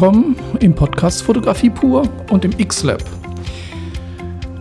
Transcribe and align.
Willkommen 0.00 0.36
im 0.60 0.76
Podcast 0.76 1.22
Fotografie 1.22 1.70
pur 1.70 2.08
und 2.30 2.44
im 2.44 2.52
X-Lab. 2.56 3.02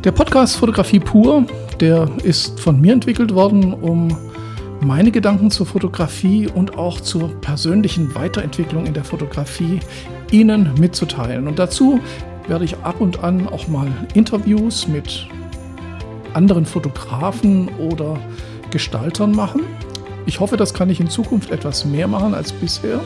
Der 0.03 0.11
Podcast 0.11 0.55
Fotografie 0.55 0.99
pur, 0.99 1.45
der 1.79 2.09
ist 2.23 2.59
von 2.59 2.81
mir 2.81 2.93
entwickelt 2.93 3.35
worden, 3.35 3.71
um 3.71 4.17
meine 4.81 5.11
Gedanken 5.11 5.51
zur 5.51 5.67
Fotografie 5.67 6.47
und 6.47 6.79
auch 6.79 7.01
zur 7.01 7.39
persönlichen 7.39 8.15
Weiterentwicklung 8.15 8.87
in 8.87 8.95
der 8.95 9.03
Fotografie 9.03 9.79
Ihnen 10.31 10.73
mitzuteilen. 10.79 11.47
Und 11.47 11.59
dazu 11.59 11.99
werde 12.47 12.65
ich 12.65 12.75
ab 12.77 12.99
und 12.99 13.23
an 13.23 13.47
auch 13.47 13.67
mal 13.67 13.91
Interviews 14.15 14.87
mit 14.87 15.27
anderen 16.33 16.65
Fotografen 16.65 17.69
oder 17.77 18.19
Gestaltern 18.71 19.33
machen. 19.33 19.61
Ich 20.25 20.39
hoffe, 20.39 20.57
das 20.57 20.73
kann 20.73 20.89
ich 20.89 20.99
in 20.99 21.11
Zukunft 21.11 21.51
etwas 21.51 21.85
mehr 21.85 22.07
machen 22.07 22.33
als 22.33 22.51
bisher. 22.51 22.99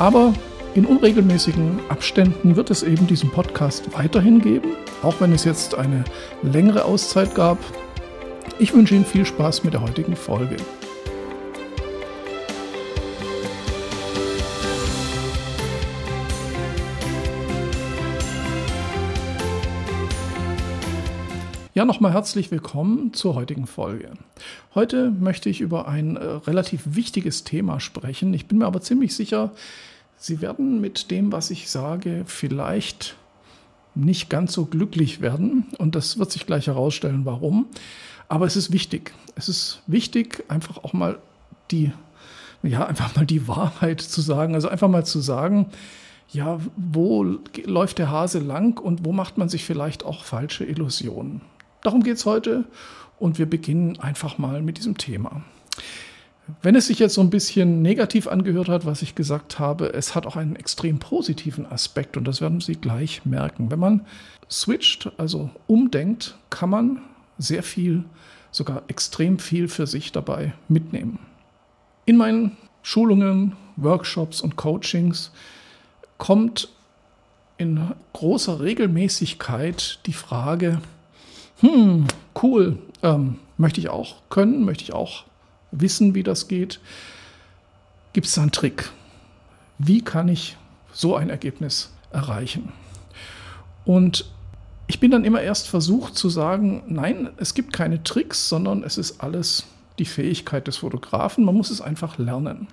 Aber 0.00 0.32
in 0.78 0.86
unregelmäßigen 0.86 1.80
Abständen 1.88 2.54
wird 2.54 2.70
es 2.70 2.84
eben 2.84 3.08
diesen 3.08 3.30
Podcast 3.30 3.92
weiterhin 3.94 4.40
geben, 4.40 4.76
auch 5.02 5.20
wenn 5.20 5.32
es 5.32 5.42
jetzt 5.42 5.74
eine 5.74 6.04
längere 6.42 6.84
Auszeit 6.84 7.34
gab. 7.34 7.58
Ich 8.60 8.72
wünsche 8.72 8.94
Ihnen 8.94 9.04
viel 9.04 9.26
Spaß 9.26 9.64
mit 9.64 9.72
der 9.72 9.82
heutigen 9.82 10.14
Folge. 10.14 10.54
Ja, 21.74 21.84
nochmal 21.84 22.12
herzlich 22.12 22.52
willkommen 22.52 23.12
zur 23.14 23.34
heutigen 23.34 23.66
Folge. 23.66 24.10
Heute 24.76 25.10
möchte 25.10 25.48
ich 25.48 25.60
über 25.60 25.88
ein 25.88 26.16
äh, 26.16 26.24
relativ 26.24 26.82
wichtiges 26.84 27.42
Thema 27.42 27.80
sprechen. 27.80 28.32
Ich 28.32 28.46
bin 28.46 28.58
mir 28.58 28.66
aber 28.66 28.80
ziemlich 28.80 29.14
sicher, 29.14 29.52
Sie 30.18 30.40
werden 30.40 30.80
mit 30.80 31.10
dem, 31.10 31.30
was 31.32 31.50
ich 31.50 31.70
sage, 31.70 32.24
vielleicht 32.26 33.16
nicht 33.94 34.28
ganz 34.28 34.52
so 34.52 34.66
glücklich 34.66 35.20
werden. 35.20 35.66
Und 35.78 35.94
das 35.94 36.18
wird 36.18 36.32
sich 36.32 36.44
gleich 36.44 36.66
herausstellen, 36.66 37.24
warum. 37.24 37.66
Aber 38.28 38.46
es 38.46 38.56
ist 38.56 38.72
wichtig. 38.72 39.12
Es 39.36 39.48
ist 39.48 39.82
wichtig, 39.86 40.44
einfach 40.48 40.78
auch 40.78 40.92
mal 40.92 41.18
die, 41.70 41.92
ja, 42.62 42.84
einfach 42.86 43.14
mal 43.16 43.26
die 43.26 43.46
Wahrheit 43.48 44.00
zu 44.00 44.20
sagen. 44.20 44.54
Also 44.54 44.68
einfach 44.68 44.88
mal 44.88 45.06
zu 45.06 45.20
sagen, 45.20 45.66
ja, 46.30 46.58
wo 46.76 47.24
läuft 47.64 47.98
der 47.98 48.10
Hase 48.10 48.40
lang 48.40 48.78
und 48.78 49.04
wo 49.04 49.12
macht 49.12 49.38
man 49.38 49.48
sich 49.48 49.64
vielleicht 49.64 50.04
auch 50.04 50.24
falsche 50.24 50.64
Illusionen. 50.64 51.40
Darum 51.82 52.02
geht 52.02 52.16
es 52.16 52.26
heute 52.26 52.64
und 53.18 53.38
wir 53.38 53.46
beginnen 53.46 53.98
einfach 54.00 54.36
mal 54.36 54.62
mit 54.62 54.78
diesem 54.78 54.98
Thema. 54.98 55.42
Wenn 56.62 56.74
es 56.74 56.86
sich 56.86 56.98
jetzt 56.98 57.14
so 57.14 57.20
ein 57.20 57.30
bisschen 57.30 57.82
negativ 57.82 58.26
angehört 58.26 58.68
hat, 58.68 58.86
was 58.86 59.02
ich 59.02 59.14
gesagt 59.14 59.58
habe, 59.58 59.92
es 59.92 60.14
hat 60.14 60.26
auch 60.26 60.36
einen 60.36 60.56
extrem 60.56 60.98
positiven 60.98 61.66
Aspekt 61.66 62.16
und 62.16 62.24
das 62.24 62.40
werden 62.40 62.60
Sie 62.60 62.74
gleich 62.74 63.24
merken. 63.24 63.70
Wenn 63.70 63.78
man 63.78 64.06
switcht, 64.50 65.12
also 65.18 65.50
umdenkt, 65.66 66.36
kann 66.50 66.70
man 66.70 67.02
sehr 67.36 67.62
viel, 67.62 68.04
sogar 68.50 68.82
extrem 68.88 69.38
viel 69.38 69.68
für 69.68 69.86
sich 69.86 70.10
dabei 70.10 70.54
mitnehmen. 70.68 71.18
In 72.06 72.16
meinen 72.16 72.56
Schulungen, 72.82 73.54
Workshops 73.76 74.40
und 74.40 74.56
Coachings 74.56 75.30
kommt 76.16 76.70
in 77.58 77.92
großer 78.14 78.60
Regelmäßigkeit 78.60 80.00
die 80.06 80.12
Frage, 80.12 80.80
hm, 81.60 82.06
cool, 82.42 82.78
ähm, 83.02 83.36
möchte 83.56 83.80
ich 83.80 83.88
auch 83.88 84.16
können, 84.30 84.64
möchte 84.64 84.84
ich 84.84 84.92
auch 84.92 85.24
wissen, 85.70 86.14
wie 86.14 86.22
das 86.22 86.48
geht. 86.48 86.80
Gibt 88.12 88.26
es 88.26 88.34
da 88.34 88.42
einen 88.42 88.52
Trick? 88.52 88.90
Wie 89.78 90.02
kann 90.02 90.28
ich 90.28 90.56
so 90.92 91.14
ein 91.14 91.30
Ergebnis 91.30 91.92
erreichen? 92.10 92.72
Und 93.84 94.30
ich 94.86 95.00
bin 95.00 95.10
dann 95.10 95.24
immer 95.24 95.42
erst 95.42 95.68
versucht 95.68 96.16
zu 96.16 96.28
sagen, 96.28 96.82
nein, 96.88 97.30
es 97.36 97.54
gibt 97.54 97.72
keine 97.72 98.02
Tricks, 98.02 98.48
sondern 98.48 98.82
es 98.82 98.98
ist 98.98 99.20
alles 99.22 99.64
die 99.98 100.04
Fähigkeit 100.04 100.66
des 100.66 100.78
Fotografen. 100.78 101.44
Man 101.44 101.54
muss 101.54 101.70
es 101.70 101.80
einfach 101.80 102.18
lernen. 102.18 102.68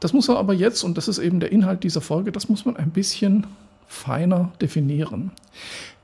Das 0.00 0.12
muss 0.12 0.28
man 0.28 0.36
aber 0.36 0.52
jetzt, 0.52 0.84
und 0.84 0.98
das 0.98 1.08
ist 1.08 1.18
eben 1.18 1.40
der 1.40 1.52
Inhalt 1.52 1.82
dieser 1.82 2.02
Folge, 2.02 2.30
das 2.30 2.48
muss 2.48 2.66
man 2.66 2.76
ein 2.76 2.90
bisschen 2.90 3.46
feiner 3.88 4.52
definieren. 4.60 5.30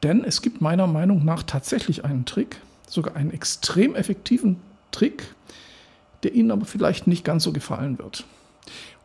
Denn 0.02 0.24
es 0.24 0.40
gibt 0.40 0.60
meiner 0.60 0.86
Meinung 0.86 1.24
nach 1.24 1.42
tatsächlich 1.42 2.04
einen 2.04 2.24
Trick, 2.24 2.60
sogar 2.88 3.16
einen 3.16 3.32
extrem 3.32 3.94
effektiven 3.94 4.56
Trick, 4.90 5.34
der 6.22 6.34
Ihnen 6.34 6.50
aber 6.50 6.64
vielleicht 6.64 7.06
nicht 7.06 7.24
ganz 7.24 7.44
so 7.44 7.52
gefallen 7.52 7.98
wird. 7.98 8.24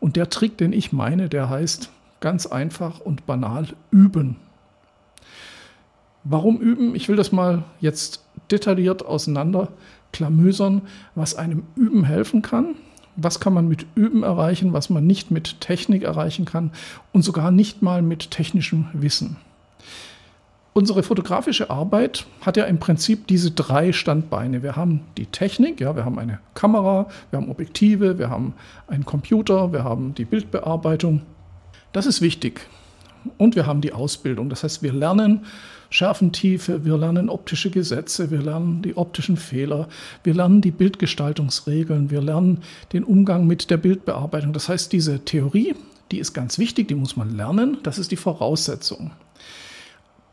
Und 0.00 0.16
der 0.16 0.30
Trick, 0.30 0.56
den 0.56 0.72
ich 0.72 0.92
meine, 0.92 1.28
der 1.28 1.48
heißt 1.48 1.90
ganz 2.20 2.46
einfach 2.46 3.00
und 3.00 3.26
banal 3.26 3.68
üben. 3.90 4.36
Warum 6.24 6.58
üben? 6.58 6.94
Ich 6.94 7.08
will 7.08 7.16
das 7.16 7.32
mal 7.32 7.64
jetzt 7.80 8.24
detailliert 8.50 9.04
auseinanderklamüsern, 9.04 10.82
was 11.14 11.34
einem 11.34 11.64
Üben 11.76 12.04
helfen 12.04 12.42
kann. 12.42 12.74
Was 13.16 13.40
kann 13.40 13.52
man 13.52 13.66
mit 13.66 13.86
Üben 13.96 14.22
erreichen, 14.22 14.72
was 14.72 14.90
man 14.90 15.06
nicht 15.06 15.32
mit 15.32 15.60
Technik 15.60 16.04
erreichen 16.04 16.44
kann 16.44 16.70
und 17.12 17.22
sogar 17.22 17.50
nicht 17.50 17.82
mal 17.82 18.00
mit 18.00 18.30
technischem 18.30 18.86
Wissen. 18.92 19.36
Unsere 20.78 21.02
fotografische 21.02 21.70
Arbeit 21.70 22.24
hat 22.40 22.56
ja 22.56 22.62
im 22.62 22.78
Prinzip 22.78 23.26
diese 23.26 23.50
drei 23.50 23.92
Standbeine. 23.92 24.62
Wir 24.62 24.76
haben 24.76 25.00
die 25.16 25.26
Technik, 25.26 25.80
ja, 25.80 25.96
wir 25.96 26.04
haben 26.04 26.20
eine 26.20 26.38
Kamera, 26.54 27.08
wir 27.32 27.40
haben 27.40 27.50
Objektive, 27.50 28.16
wir 28.20 28.30
haben 28.30 28.54
einen 28.86 29.04
Computer, 29.04 29.72
wir 29.72 29.82
haben 29.82 30.14
die 30.14 30.24
Bildbearbeitung. 30.24 31.22
Das 31.90 32.06
ist 32.06 32.20
wichtig. 32.20 32.60
Und 33.38 33.56
wir 33.56 33.66
haben 33.66 33.80
die 33.80 33.92
Ausbildung. 33.92 34.50
Das 34.50 34.62
heißt, 34.62 34.84
wir 34.84 34.92
lernen 34.92 35.46
Schärfentiefe, 35.90 36.84
wir 36.84 36.96
lernen 36.96 37.28
optische 37.28 37.70
Gesetze, 37.70 38.30
wir 38.30 38.40
lernen 38.40 38.80
die 38.80 38.96
optischen 38.96 39.36
Fehler, 39.36 39.88
wir 40.22 40.34
lernen 40.34 40.60
die 40.60 40.70
Bildgestaltungsregeln, 40.70 42.12
wir 42.12 42.20
lernen 42.20 42.60
den 42.92 43.02
Umgang 43.02 43.48
mit 43.48 43.68
der 43.70 43.78
Bildbearbeitung. 43.78 44.52
Das 44.52 44.68
heißt, 44.68 44.92
diese 44.92 45.24
Theorie, 45.24 45.74
die 46.12 46.20
ist 46.20 46.34
ganz 46.34 46.56
wichtig, 46.56 46.86
die 46.86 46.94
muss 46.94 47.16
man 47.16 47.36
lernen, 47.36 47.78
das 47.82 47.98
ist 47.98 48.12
die 48.12 48.16
Voraussetzung 48.16 49.10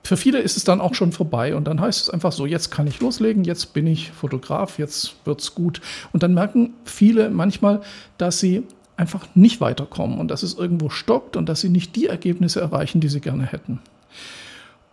für 0.06 0.18
viele 0.18 0.40
ist 0.40 0.56
es 0.56 0.64
dann 0.64 0.82
auch 0.82 0.94
schon 0.94 1.12
vorbei 1.12 1.56
und 1.56 1.66
dann 1.66 1.82
heißt 1.82 2.04
es 2.04 2.10
einfach 2.12 2.32
so, 2.32 2.46
jetzt 2.46 2.70
kann 2.70 2.86
ich 2.86 3.00
loslegen, 3.00 3.44
jetzt 3.44 3.74
bin 3.74 3.88
ich 3.88 4.12
Fotograf, 4.12 4.78
jetzt 4.78 5.16
wird 5.26 5.42
es 5.42 5.56
gut. 5.56 5.82
Und 6.14 6.22
dann 6.22 6.36
merken 6.36 6.76
viele 6.84 7.32
manchmal, 7.32 7.82
dass 8.20 8.40
sie 8.40 8.64
einfach 8.98 9.28
nicht 9.34 9.62
weiterkommen 9.62 10.20
und 10.20 10.30
dass 10.30 10.44
es 10.44 10.54
irgendwo 10.54 10.90
stockt 10.90 11.36
und 11.36 11.50
dass 11.50 11.62
sie 11.62 11.70
nicht 11.70 11.96
die 11.96 12.06
Ergebnisse 12.06 12.62
erreichen, 12.62 13.02
die 13.02 13.08
sie 13.10 13.20
gerne 13.20 13.48
hätten. 13.48 13.80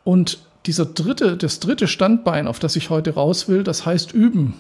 Und 0.03 0.39
dieser 0.65 0.87
dritte, 0.87 1.37
das 1.37 1.61
dritte 1.61 1.89
Standbein, 1.89 2.47
auf 2.47 2.59
das 2.59 2.75
ich 2.77 2.89
heute 2.89 3.15
raus 3.15 3.49
will, 3.49 3.65
das 3.65 3.85
heißt 3.85 4.13
üben. 4.13 4.55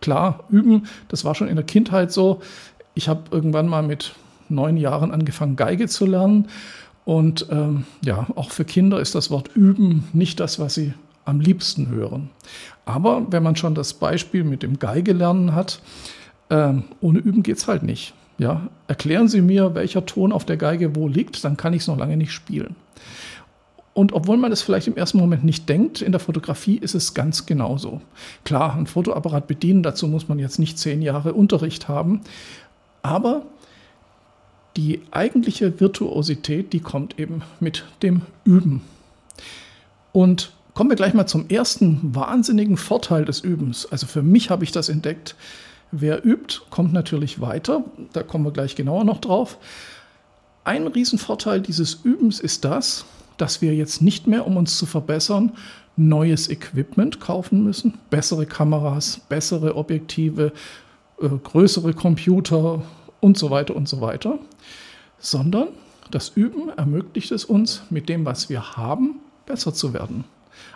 Klar, 0.00 0.44
üben, 0.48 0.86
das 1.08 1.24
war 1.24 1.34
schon 1.34 1.48
in 1.48 1.56
der 1.56 1.64
Kindheit 1.64 2.12
so. 2.12 2.40
Ich 2.94 3.08
habe 3.08 3.24
irgendwann 3.30 3.68
mal 3.68 3.82
mit 3.82 4.14
neun 4.48 4.76
Jahren 4.78 5.10
angefangen, 5.10 5.56
Geige 5.56 5.86
zu 5.86 6.06
lernen 6.06 6.48
und 7.06 7.46
ähm, 7.50 7.84
ja, 8.04 8.26
auch 8.34 8.50
für 8.50 8.64
Kinder 8.64 9.00
ist 9.00 9.14
das 9.14 9.30
Wort 9.30 9.48
üben 9.54 10.08
nicht 10.12 10.40
das, 10.40 10.58
was 10.58 10.74
sie 10.74 10.92
am 11.24 11.38
liebsten 11.40 11.88
hören. 11.88 12.30
Aber 12.84 13.24
wenn 13.30 13.44
man 13.44 13.54
schon 13.54 13.76
das 13.76 13.94
Beispiel 13.94 14.42
mit 14.42 14.64
dem 14.64 14.80
Geige 14.80 15.12
lernen 15.12 15.54
hat, 15.54 15.80
ähm, 16.50 16.82
ohne 17.00 17.20
Üben 17.20 17.44
geht 17.44 17.58
es 17.58 17.68
halt 17.68 17.84
nicht. 17.84 18.12
Ja, 18.38 18.68
erklären 18.88 19.28
Sie 19.28 19.40
mir, 19.40 19.76
welcher 19.76 20.04
Ton 20.04 20.32
auf 20.32 20.44
der 20.44 20.56
Geige 20.56 20.96
wo 20.96 21.06
liegt, 21.06 21.44
dann 21.44 21.56
kann 21.56 21.72
ich 21.72 21.82
es 21.82 21.88
noch 21.88 21.96
lange 21.96 22.16
nicht 22.16 22.32
spielen. 22.32 22.74
Und 23.94 24.12
obwohl 24.12 24.36
man 24.36 24.50
das 24.50 24.60
vielleicht 24.60 24.88
im 24.88 24.96
ersten 24.96 25.18
Moment 25.18 25.44
nicht 25.44 25.68
denkt, 25.68 26.02
in 26.02 26.10
der 26.10 26.20
Fotografie 26.20 26.76
ist 26.76 26.96
es 26.96 27.14
ganz 27.14 27.46
genauso. 27.46 28.02
Klar, 28.44 28.74
ein 28.74 28.86
Fotoapparat 28.88 29.46
bedienen, 29.46 29.84
dazu 29.84 30.08
muss 30.08 30.28
man 30.28 30.40
jetzt 30.40 30.58
nicht 30.58 30.76
zehn 30.76 31.02
Jahre 31.02 31.34
Unterricht 31.34 31.86
haben. 31.86 32.20
Aber 33.02 33.42
die 34.76 35.00
eigentliche 35.10 35.80
Virtuosität, 35.80 36.72
die 36.72 36.80
kommt 36.80 37.18
eben 37.18 37.42
mit 37.60 37.84
dem 38.02 38.22
Üben. 38.44 38.82
Und 40.12 40.52
kommen 40.74 40.90
wir 40.90 40.96
gleich 40.96 41.14
mal 41.14 41.26
zum 41.26 41.48
ersten 41.48 42.14
wahnsinnigen 42.14 42.76
Vorteil 42.76 43.24
des 43.24 43.40
Übens. 43.40 43.86
Also 43.90 44.06
für 44.06 44.22
mich 44.22 44.50
habe 44.50 44.64
ich 44.64 44.72
das 44.72 44.88
entdeckt. 44.88 45.34
Wer 45.90 46.24
übt, 46.24 46.60
kommt 46.70 46.92
natürlich 46.92 47.40
weiter. 47.40 47.84
Da 48.12 48.22
kommen 48.22 48.44
wir 48.44 48.52
gleich 48.52 48.74
genauer 48.74 49.04
noch 49.04 49.20
drauf. 49.20 49.58
Ein 50.64 50.86
Riesenvorteil 50.86 51.60
dieses 51.60 51.94
Übens 52.02 52.40
ist 52.40 52.64
das, 52.64 53.04
dass 53.36 53.62
wir 53.62 53.74
jetzt 53.74 54.02
nicht 54.02 54.26
mehr, 54.26 54.46
um 54.46 54.56
uns 54.56 54.76
zu 54.76 54.84
verbessern, 54.84 55.52
neues 55.96 56.50
Equipment 56.50 57.20
kaufen 57.20 57.64
müssen. 57.64 57.94
Bessere 58.10 58.46
Kameras, 58.46 59.20
bessere 59.28 59.76
Objektive, 59.76 60.52
äh, 61.20 61.28
größere 61.28 61.94
Computer 61.94 62.82
und 63.26 63.36
so 63.36 63.50
weiter 63.50 63.74
und 63.74 63.88
so 63.88 64.00
weiter, 64.00 64.38
sondern 65.18 65.68
das 66.12 66.28
Üben 66.28 66.68
ermöglicht 66.68 67.32
es 67.32 67.44
uns, 67.44 67.82
mit 67.90 68.08
dem, 68.08 68.24
was 68.24 68.48
wir 68.48 68.76
haben, 68.76 69.16
besser 69.46 69.74
zu 69.74 69.92
werden. 69.92 70.24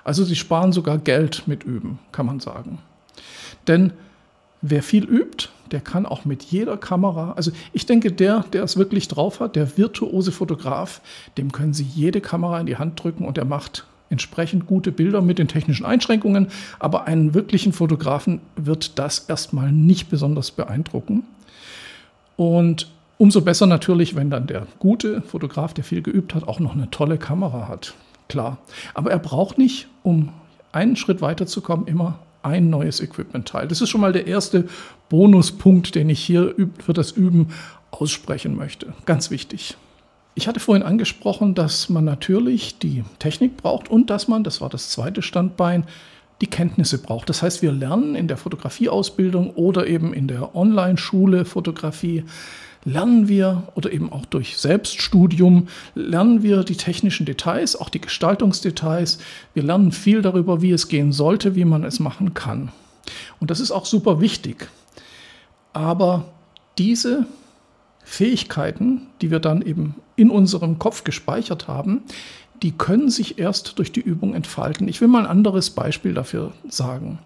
Also 0.03 0.25
sie 0.25 0.35
sparen 0.35 0.73
sogar 0.73 0.99
Geld 0.99 1.45
mit 1.47 1.63
Üben, 1.63 2.01
kann 2.11 2.27
man 2.27 2.41
sagen. 2.41 2.79
Denn 3.69 3.93
wer 4.63 4.83
viel 4.83 5.05
übt, 5.05 5.49
der 5.71 5.81
kann 5.81 6.07
auch 6.07 6.25
mit 6.25 6.43
jeder 6.43 6.77
Kamera, 6.77 7.35
also 7.37 7.53
ich 7.73 7.87
denke, 7.87 8.11
der, 8.11 8.41
der 8.53 8.65
es 8.65 8.77
wirklich 8.77 9.07
drauf 9.07 9.39
hat, 9.39 9.55
der 9.55 9.79
virtuose 9.79 10.33
Fotograf, 10.33 11.01
dem 11.39 11.53
können 11.53 11.73
Sie 11.73 11.85
jede 11.85 12.21
Kamera 12.21 12.59
in 12.59 12.67
die 12.67 12.79
Hand 12.79 13.01
drücken 13.01 13.25
und 13.25 13.39
er 13.39 13.45
macht 13.45 13.87
entsprechend 14.09 14.67
gute 14.67 14.91
Bilder 14.91 15.23
mit 15.23 15.39
den 15.39 15.47
technischen 15.47 15.87
Einschränkungen, 15.87 16.49
aber 16.81 17.05
einen 17.05 17.33
wirklichen 17.33 17.73
Fotografen 17.73 18.41
wird 18.57 18.99
das 18.99 19.21
erstmal 19.29 19.71
nicht 19.71 20.11
besonders 20.11 20.51
beeindrucken. 20.51 21.23
Und 22.41 22.87
umso 23.19 23.43
besser 23.43 23.67
natürlich, 23.67 24.17
wenn 24.17 24.31
dann 24.31 24.47
der 24.47 24.67
gute 24.79 25.21
Fotograf, 25.21 25.75
der 25.75 25.85
viel 25.85 26.01
geübt 26.01 26.35
hat, 26.35 26.49
auch 26.49 26.59
noch 26.59 26.73
eine 26.73 26.91
tolle 26.91 27.19
Kamera 27.19 27.69
hat. 27.69 27.93
Klar. 28.31 28.57
Aber 28.95 29.11
er 29.11 29.19
braucht 29.19 29.59
nicht, 29.59 29.89
um 30.03 30.31
einen 30.73 30.97
Schritt 30.97 31.21
weiterzukommen, 31.21 31.87
immer 31.87 32.19
ein 32.43 32.71
neues 32.71 33.01
Equipment-Teil. 33.01 33.69
Das 33.69 33.83
ist 33.83 33.91
schon 33.91 34.01
mal 34.01 34.15
der 34.15 34.27
erste 34.27 34.67
Bonuspunkt, 35.11 35.95
den 35.95 36.09
ich 36.09 36.21
hier 36.21 36.55
für 36.83 36.95
das 36.95 37.11
Üben 37.11 37.49
aussprechen 37.91 38.57
möchte. 38.57 38.95
Ganz 39.05 39.31
wichtig. 39.31 39.77
Ich 40.35 40.49
hatte 40.49 40.61
vorhin 40.61 40.83
angesprochen, 40.83 41.55
dass 41.55 41.91
man 41.91 42.07
natürlich 42.07 42.79
die 42.79 43.05
Technik 43.19 43.59
braucht 43.59 43.91
und 43.91 44.09
dass 44.09 44.29
man, 44.29 44.45
das 44.45 44.63
war 44.63 44.71
das 44.71 44.89
zweite 44.89 45.21
Standbein, 45.21 45.85
die 46.41 46.47
Kenntnisse 46.47 46.99
braucht. 46.99 47.29
Das 47.29 47.43
heißt, 47.43 47.63
wir 47.63 47.73
lernen 47.73 48.15
in 48.15 48.29
der 48.29 48.37
Fotografieausbildung 48.37 49.51
oder 49.51 49.87
eben 49.87 50.13
in 50.13 50.27
der 50.27 50.55
Online-Schule 50.55 51.45
Fotografie, 51.45 52.25
lernen 52.85 53.29
wir 53.29 53.65
oder 53.75 53.93
eben 53.93 54.11
auch 54.11 54.25
durch 54.27 54.57
Selbststudium, 54.57 55.69
lernen 55.95 56.43
wir 56.43 56.65
die 56.65 56.77
technischen 56.77 57.27
Details, 57.27 57.77
auch 57.77 57.91
die 57.91 58.01
Gestaltungsdetails. 58.01 59.19
Wir 59.53 59.63
lernen 59.63 59.93
viel 59.93 60.23
darüber, 60.23 60.63
wie 60.63 60.73
es 60.73 60.89
gehen 60.89 61.13
sollte, 61.13 61.55
wie 61.55 61.67
man 61.67 61.85
es 61.85 62.01
machen 62.01 62.33
kann. 62.33 62.71
Und 63.39 63.51
das 63.51 63.61
ist 63.61 63.71
auch 63.71 63.85
super 63.85 64.21
wichtig. 64.21 64.69
Aber 65.73 66.25
diese 66.79 67.27
Fähigkeiten, 68.03 69.03
die 69.21 69.31
wir 69.31 69.41
dann 69.41 69.63
eben 69.63 69.97
in 70.17 70.31
unserem 70.31 70.79
Kopf 70.79 71.05
gespeichert 71.05 71.69
haben, 71.69 72.03
die 72.63 72.73
können 72.73 73.11
sich 73.11 73.39
erst 73.39 73.79
durch 73.79 73.93
die 73.93 74.01
Übung 74.01 74.35
entfalten. 74.35 74.89
Ich 74.89 75.01
will 75.01 75.09
mal 75.09 75.21
ein 75.21 75.31
anderes 75.31 75.71
Beispiel 75.71 76.15
dafür 76.15 76.53
sagen. 76.69 77.19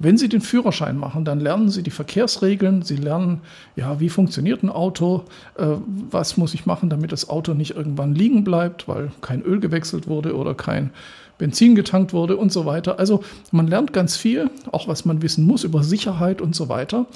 Wenn 0.00 0.18
Sie 0.18 0.28
den 0.28 0.40
Führerschein 0.40 0.96
machen, 0.96 1.24
dann 1.24 1.38
lernen 1.38 1.68
Sie 1.68 1.84
die 1.84 1.90
Verkehrsregeln, 1.90 2.82
Sie 2.82 2.96
lernen, 2.96 3.40
ja, 3.76 4.00
wie 4.00 4.08
funktioniert 4.08 4.64
ein 4.64 4.68
Auto, 4.68 5.24
äh, 5.56 5.66
was 6.10 6.36
muss 6.36 6.52
ich 6.52 6.66
machen, 6.66 6.90
damit 6.90 7.12
das 7.12 7.28
Auto 7.28 7.54
nicht 7.54 7.76
irgendwann 7.76 8.14
liegen 8.14 8.42
bleibt, 8.42 8.88
weil 8.88 9.12
kein 9.20 9.42
Öl 9.42 9.60
gewechselt 9.60 10.08
wurde 10.08 10.36
oder 10.36 10.54
kein 10.54 10.90
Benzin 11.38 11.74
getankt 11.74 12.12
wurde 12.12 12.36
und 12.36 12.52
so 12.52 12.64
weiter. 12.64 12.98
Also 12.98 13.24
man 13.50 13.66
lernt 13.66 13.92
ganz 13.92 14.16
viel, 14.16 14.50
auch 14.70 14.86
was 14.88 15.04
man 15.04 15.22
wissen 15.22 15.46
muss 15.46 15.64
über 15.64 15.82
Sicherheit 15.82 16.40
und 16.40 16.54
so 16.54 16.68
weiter. 16.68 17.06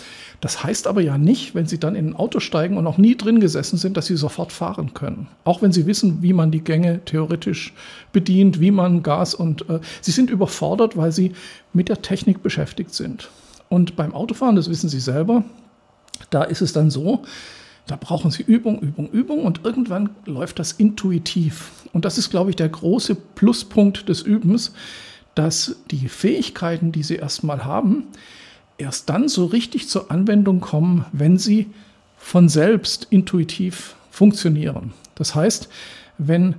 Das 0.41 0.65
heißt 0.65 0.87
aber 0.87 1.01
ja 1.01 1.19
nicht, 1.19 1.55
wenn 1.55 1.67
Sie 1.67 1.79
dann 1.79 1.95
in 1.95 2.11
ein 2.11 2.17
Auto 2.17 2.41
steigen 2.41 2.77
und 2.77 2.85
noch 2.85 2.99
nie 2.99 3.17
drin 3.17 3.41
gesessen 3.41 3.77
sind, 3.77 3.97
dass 3.97 4.07
Sie 4.07 4.17
sofort 4.17 4.53
fahren 4.53 4.95
können. 4.95 5.29
Auch 5.45 5.63
wenn 5.63 5.73
Sie 5.73 5.87
wissen, 5.87 6.23
wie 6.23 6.33
man 6.33 6.51
die 6.51 6.65
Gänge 6.65 7.05
theoretisch 7.05 7.73
bedient, 8.13 8.61
wie 8.61 8.71
man 8.71 9.03
Gas 9.03 9.35
und 9.35 9.69
äh, 9.69 9.81
Sie 10.01 10.11
sind 10.11 10.31
überfordert, 10.31 10.97
weil 10.97 11.13
Sie 11.13 11.33
mit 11.73 11.89
der 11.89 12.03
Technik 12.03 12.43
beschäftigt 12.43 12.95
sind. 12.95 13.31
Und 13.69 13.97
beim 13.97 14.15
Autofahren, 14.15 14.57
das 14.57 14.71
wissen 14.71 14.89
Sie 14.89 15.01
selber, 15.01 15.45
da 16.31 16.43
ist 16.43 16.63
es 16.63 16.73
dann 16.73 16.91
so, 16.91 17.23
da 17.89 17.97
brauchen 17.97 18.31
Sie 18.31 18.43
Übung, 18.43 18.81
Übung, 18.81 19.11
Übung 19.11 19.45
und 19.45 19.65
irgendwann 19.65 20.11
läuft 20.27 20.59
das 20.59 20.73
intuitiv. 20.73 21.73
Und 21.93 22.05
das 22.05 22.19
ist, 22.19 22.31
glaube 22.31 22.51
ich, 22.51 22.57
der 22.57 22.69
große 22.69 23.15
Pluspunkt 23.15 24.09
des 24.09 24.23
Übens, 24.23 24.73
dass 25.35 25.77
die 25.91 26.09
Fähigkeiten, 26.09 26.93
die 26.93 27.03
Sie 27.03 27.17
erstmal 27.17 27.65
haben, 27.65 28.05
erst 28.77 29.09
dann 29.09 29.29
so 29.29 29.47
richtig 29.47 29.89
zur 29.89 30.11
Anwendung 30.11 30.61
kommen, 30.61 31.07
wenn 31.13 31.39
sie 31.39 31.67
von 32.17 32.49
selbst 32.49 33.07
intuitiv 33.11 33.97
funktionieren. 34.11 34.93
Das 35.15 35.35
heißt, 35.35 35.69
wenn 36.19 36.55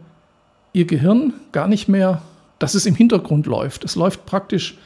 Ihr 0.74 0.86
Gehirn 0.86 1.34
gar 1.52 1.68
nicht 1.68 1.88
mehr, 1.88 2.22
dass 2.60 2.76
es 2.76 2.86
im 2.86 2.96
Hintergrund 2.96 3.46
läuft, 3.46 3.84
es 3.84 3.96
läuft 3.96 4.26
praktisch 4.26 4.78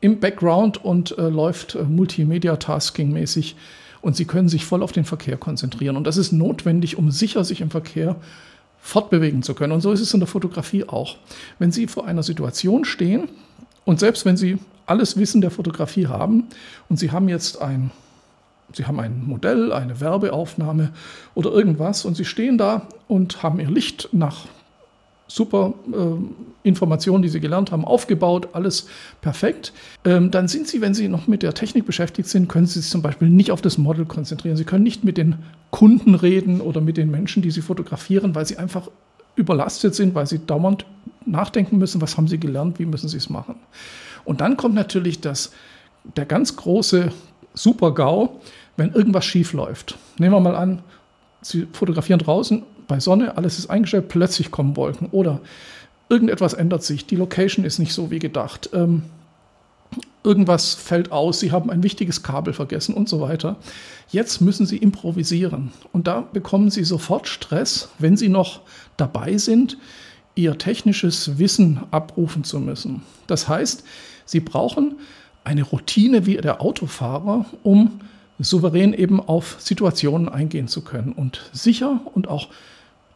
im 0.00 0.20
Background 0.20 0.82
und 0.82 1.16
äh, 1.18 1.28
läuft 1.28 1.74
äh, 1.74 1.82
Multimedia-Tasking-mäßig 1.82 3.54
und 4.02 4.16
Sie 4.16 4.24
können 4.24 4.48
sich 4.48 4.64
voll 4.64 4.82
auf 4.82 4.92
den 4.92 5.04
Verkehr 5.04 5.36
konzentrieren. 5.36 5.96
Und 5.96 6.04
das 6.06 6.16
ist 6.16 6.32
notwendig, 6.32 6.96
um 6.96 7.10
sicher 7.10 7.44
sich 7.44 7.60
im 7.60 7.70
Verkehr 7.70 8.16
fortbewegen 8.80 9.42
zu 9.42 9.54
können. 9.54 9.72
Und 9.72 9.80
so 9.80 9.92
ist 9.92 10.00
es 10.00 10.14
in 10.14 10.20
der 10.20 10.26
Fotografie 10.26 10.84
auch. 10.84 11.16
Wenn 11.58 11.72
Sie 11.72 11.86
vor 11.86 12.06
einer 12.06 12.22
Situation 12.22 12.84
stehen 12.84 13.28
und 13.84 14.00
selbst 14.00 14.24
wenn 14.24 14.36
Sie 14.36 14.58
alles 14.86 15.16
Wissen 15.16 15.40
der 15.40 15.50
Fotografie 15.50 16.06
haben 16.06 16.48
und 16.88 16.98
Sie 16.98 17.12
haben 17.12 17.28
jetzt 17.28 17.60
ein, 17.60 17.90
Sie 18.72 18.86
haben 18.86 18.98
ein 19.00 19.24
Modell, 19.24 19.72
eine 19.72 20.00
Werbeaufnahme 20.00 20.92
oder 21.34 21.52
irgendwas 21.52 22.04
und 22.04 22.16
Sie 22.16 22.24
stehen 22.24 22.58
da 22.58 22.88
und 23.06 23.42
haben 23.42 23.60
Ihr 23.60 23.70
Licht 23.70 24.08
nach 24.12 24.46
super 25.30 25.74
äh, 25.92 26.68
Informationen, 26.68 27.22
die 27.22 27.28
Sie 27.28 27.40
gelernt 27.40 27.70
haben, 27.70 27.84
aufgebaut, 27.84 28.48
alles 28.52 28.88
perfekt. 29.20 29.72
Ähm, 30.04 30.30
dann 30.30 30.48
sind 30.48 30.66
Sie, 30.66 30.80
wenn 30.80 30.92
Sie 30.92 31.08
noch 31.08 31.28
mit 31.28 31.42
der 31.42 31.54
Technik 31.54 31.86
beschäftigt 31.86 32.28
sind, 32.28 32.48
können 32.48 32.66
Sie 32.66 32.80
sich 32.80 32.90
zum 32.90 33.00
Beispiel 33.00 33.28
nicht 33.28 33.52
auf 33.52 33.62
das 33.62 33.78
Model 33.78 34.04
konzentrieren. 34.06 34.56
Sie 34.56 34.64
können 34.64 34.82
nicht 34.82 35.04
mit 35.04 35.16
den 35.16 35.36
Kunden 35.70 36.14
reden 36.16 36.60
oder 36.60 36.80
mit 36.80 36.96
den 36.96 37.10
Menschen, 37.10 37.42
die 37.42 37.50
Sie 37.50 37.62
fotografieren, 37.62 38.34
weil 38.34 38.44
Sie 38.44 38.58
einfach 38.58 38.90
überlastet 39.36 39.94
sind, 39.94 40.14
weil 40.14 40.26
Sie 40.26 40.44
dauernd 40.44 40.84
nachdenken 41.24 41.78
müssen, 41.78 42.00
was 42.00 42.16
haben 42.16 42.26
Sie 42.26 42.38
gelernt, 42.38 42.78
wie 42.80 42.86
müssen 42.86 43.08
Sie 43.08 43.16
es 43.16 43.30
machen. 43.30 43.54
Und 44.24 44.40
dann 44.40 44.56
kommt 44.56 44.74
natürlich 44.74 45.20
das, 45.20 45.52
der 46.16 46.26
ganz 46.26 46.56
große 46.56 47.12
Super-GAU, 47.54 48.40
wenn 48.76 48.92
irgendwas 48.92 49.24
schief 49.24 49.52
läuft. 49.52 49.96
Nehmen 50.18 50.34
wir 50.34 50.40
mal 50.40 50.56
an, 50.56 50.82
Sie 51.42 51.66
fotografieren 51.72 52.18
draußen, 52.18 52.64
bei 52.90 52.98
Sonne, 52.98 53.36
alles 53.36 53.58
ist 53.58 53.70
eingestellt, 53.70 54.08
plötzlich 54.08 54.50
kommen 54.50 54.76
Wolken 54.76 55.08
oder 55.12 55.40
irgendetwas 56.08 56.54
ändert 56.54 56.82
sich, 56.82 57.06
die 57.06 57.14
Location 57.14 57.64
ist 57.64 57.78
nicht 57.78 57.92
so 57.94 58.10
wie 58.10 58.18
gedacht, 58.18 58.68
ähm, 58.74 59.04
irgendwas 60.24 60.74
fällt 60.74 61.12
aus, 61.12 61.38
Sie 61.38 61.52
haben 61.52 61.70
ein 61.70 61.84
wichtiges 61.84 62.24
Kabel 62.24 62.52
vergessen 62.52 62.94
und 62.94 63.08
so 63.08 63.20
weiter. 63.20 63.56
Jetzt 64.10 64.40
müssen 64.40 64.66
Sie 64.66 64.76
improvisieren 64.76 65.70
und 65.92 66.08
da 66.08 66.22
bekommen 66.32 66.70
Sie 66.70 66.82
sofort 66.82 67.28
Stress, 67.28 67.90
wenn 68.00 68.16
Sie 68.16 68.28
noch 68.28 68.62
dabei 68.96 69.38
sind, 69.38 69.78
Ihr 70.34 70.58
technisches 70.58 71.38
Wissen 71.38 71.80
abrufen 71.92 72.42
zu 72.42 72.58
müssen. 72.58 73.02
Das 73.28 73.48
heißt, 73.48 73.84
Sie 74.26 74.40
brauchen 74.40 74.96
eine 75.44 75.62
Routine 75.62 76.26
wie 76.26 76.36
der 76.36 76.60
Autofahrer, 76.60 77.46
um 77.62 78.00
souverän 78.40 78.94
eben 78.94 79.20
auf 79.20 79.56
Situationen 79.60 80.28
eingehen 80.28 80.66
zu 80.66 80.82
können 80.82 81.12
und 81.12 81.50
sicher 81.52 82.00
und 82.14 82.28
auch 82.28 82.48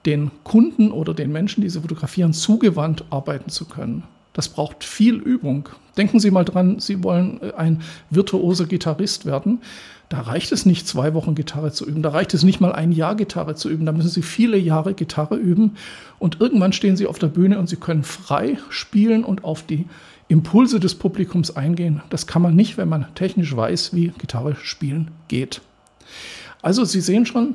den 0.07 0.31
Kunden 0.43 0.91
oder 0.91 1.15
den 1.15 1.33
Menschen, 1.33 1.63
die 1.63 1.71
sie 1.71 1.81
fotografieren, 1.81 2.33
zugewandt 2.33 3.05
arbeiten 3.11 3.51
zu 3.51 3.65
können. 3.65 4.05
Das 4.35 4.49
braucht 4.49 4.85
viel 4.85 5.15
Übung. 5.15 5.69
Denken 5.97 6.19
Sie 6.19 6.33
mal 6.33 6.45
dran, 6.45 6.81
Sie 6.81 7.03
wollen 7.05 7.41
äh, 7.41 7.53
ein 7.53 7.83
virtuoser 8.11 8.67
Gitarrist 8.67 9.27
werden. 9.27 9.61
Da 10.09 10.21
reicht 10.21 10.53
es 10.53 10.67
nicht, 10.67 10.87
zwei 10.87 11.15
Wochen 11.15 11.35
Gitarre 11.35 11.73
zu 11.73 11.87
üben. 11.87 12.03
Da 12.03 12.11
reicht 12.11 12.35
es 12.35 12.43
nicht 12.43 12.61
mal 12.61 12.73
ein 12.73 12.93
Jahr 12.93 13.15
Gitarre 13.15 13.55
zu 13.55 13.71
üben. 13.71 13.87
Da 13.87 13.93
müssen 13.93 14.11
Sie 14.11 14.23
viele 14.23 14.59
Jahre 14.59 14.93
Gitarre 14.95 15.37
üben. 15.37 15.77
Und 16.19 16.41
irgendwann 16.41 16.73
stehen 16.73 16.97
Sie 16.97 17.07
auf 17.07 17.19
der 17.19 17.29
Bühne 17.29 17.59
und 17.59 17.69
Sie 17.69 17.77
können 17.77 18.03
frei 18.03 18.59
spielen 18.69 19.25
und 19.25 19.45
auf 19.45 19.63
die 19.63 19.87
Impulse 20.29 20.81
des 20.81 20.97
Publikums 20.97 21.57
eingehen. 21.57 22.03
Das 22.11 22.27
kann 22.27 22.43
man 22.43 22.57
nicht, 22.57 22.77
wenn 22.77 22.89
man 22.89 23.07
technisch 23.15 23.55
weiß, 23.55 23.95
wie 23.95 24.09
Gitarre 24.19 24.57
spielen 24.57 25.13
geht. 25.29 25.63
Also 26.61 26.85
Sie 26.85 27.01
sehen 27.01 27.25
schon, 27.25 27.55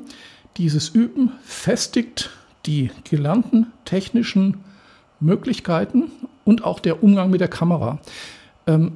dieses 0.58 0.89
Üben 0.89 1.32
festigt 1.44 2.29
die 2.66 2.92
gelernten 3.10 3.68
technischen 3.86 4.58
Möglichkeiten 5.20 6.12
und 6.46 6.63
auch 6.63 6.80
der 6.80 7.04
Umgang 7.04 7.30
mit 7.30 7.42
der 7.42 7.48
Kamera. 7.48 8.00
Ähm, 8.68 8.94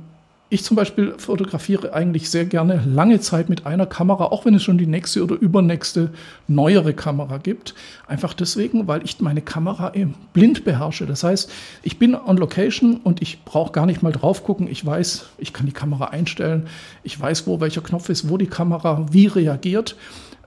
ich 0.53 0.63
zum 0.63 0.77
Beispiel 0.77 1.15
fotografiere 1.17 1.93
eigentlich 1.93 2.29
sehr 2.29 2.45
gerne 2.45 2.83
lange 2.85 3.19
Zeit 3.19 3.49
mit 3.49 3.65
einer 3.65 3.87
Kamera, 3.87 4.25
auch 4.25 4.45
wenn 4.45 4.53
es 4.53 4.61
schon 4.61 4.77
die 4.77 4.85
nächste 4.85 5.23
oder 5.23 5.33
übernächste 5.33 6.11
neuere 6.47 6.93
Kamera 6.93 7.39
gibt. 7.39 7.73
Einfach 8.05 8.35
deswegen, 8.35 8.87
weil 8.87 9.03
ich 9.03 9.19
meine 9.19 9.41
Kamera 9.41 9.91
blind 10.31 10.63
beherrsche. 10.63 11.07
Das 11.07 11.23
heißt, 11.23 11.51
ich 11.81 11.97
bin 11.97 12.13
on 12.13 12.37
Location 12.37 12.97
und 12.97 13.23
ich 13.23 13.43
brauche 13.45 13.71
gar 13.71 13.87
nicht 13.87 14.03
mal 14.03 14.11
drauf 14.11 14.43
gucken. 14.43 14.67
Ich 14.67 14.85
weiß, 14.85 15.25
ich 15.39 15.53
kann 15.53 15.65
die 15.65 15.71
Kamera 15.71 16.09
einstellen. 16.09 16.67
Ich 17.01 17.19
weiß, 17.19 17.47
wo 17.47 17.59
welcher 17.59 17.81
Knopf 17.81 18.09
ist, 18.09 18.29
wo 18.29 18.37
die 18.37 18.45
Kamera 18.45 19.07
wie 19.09 19.25
reagiert. 19.25 19.95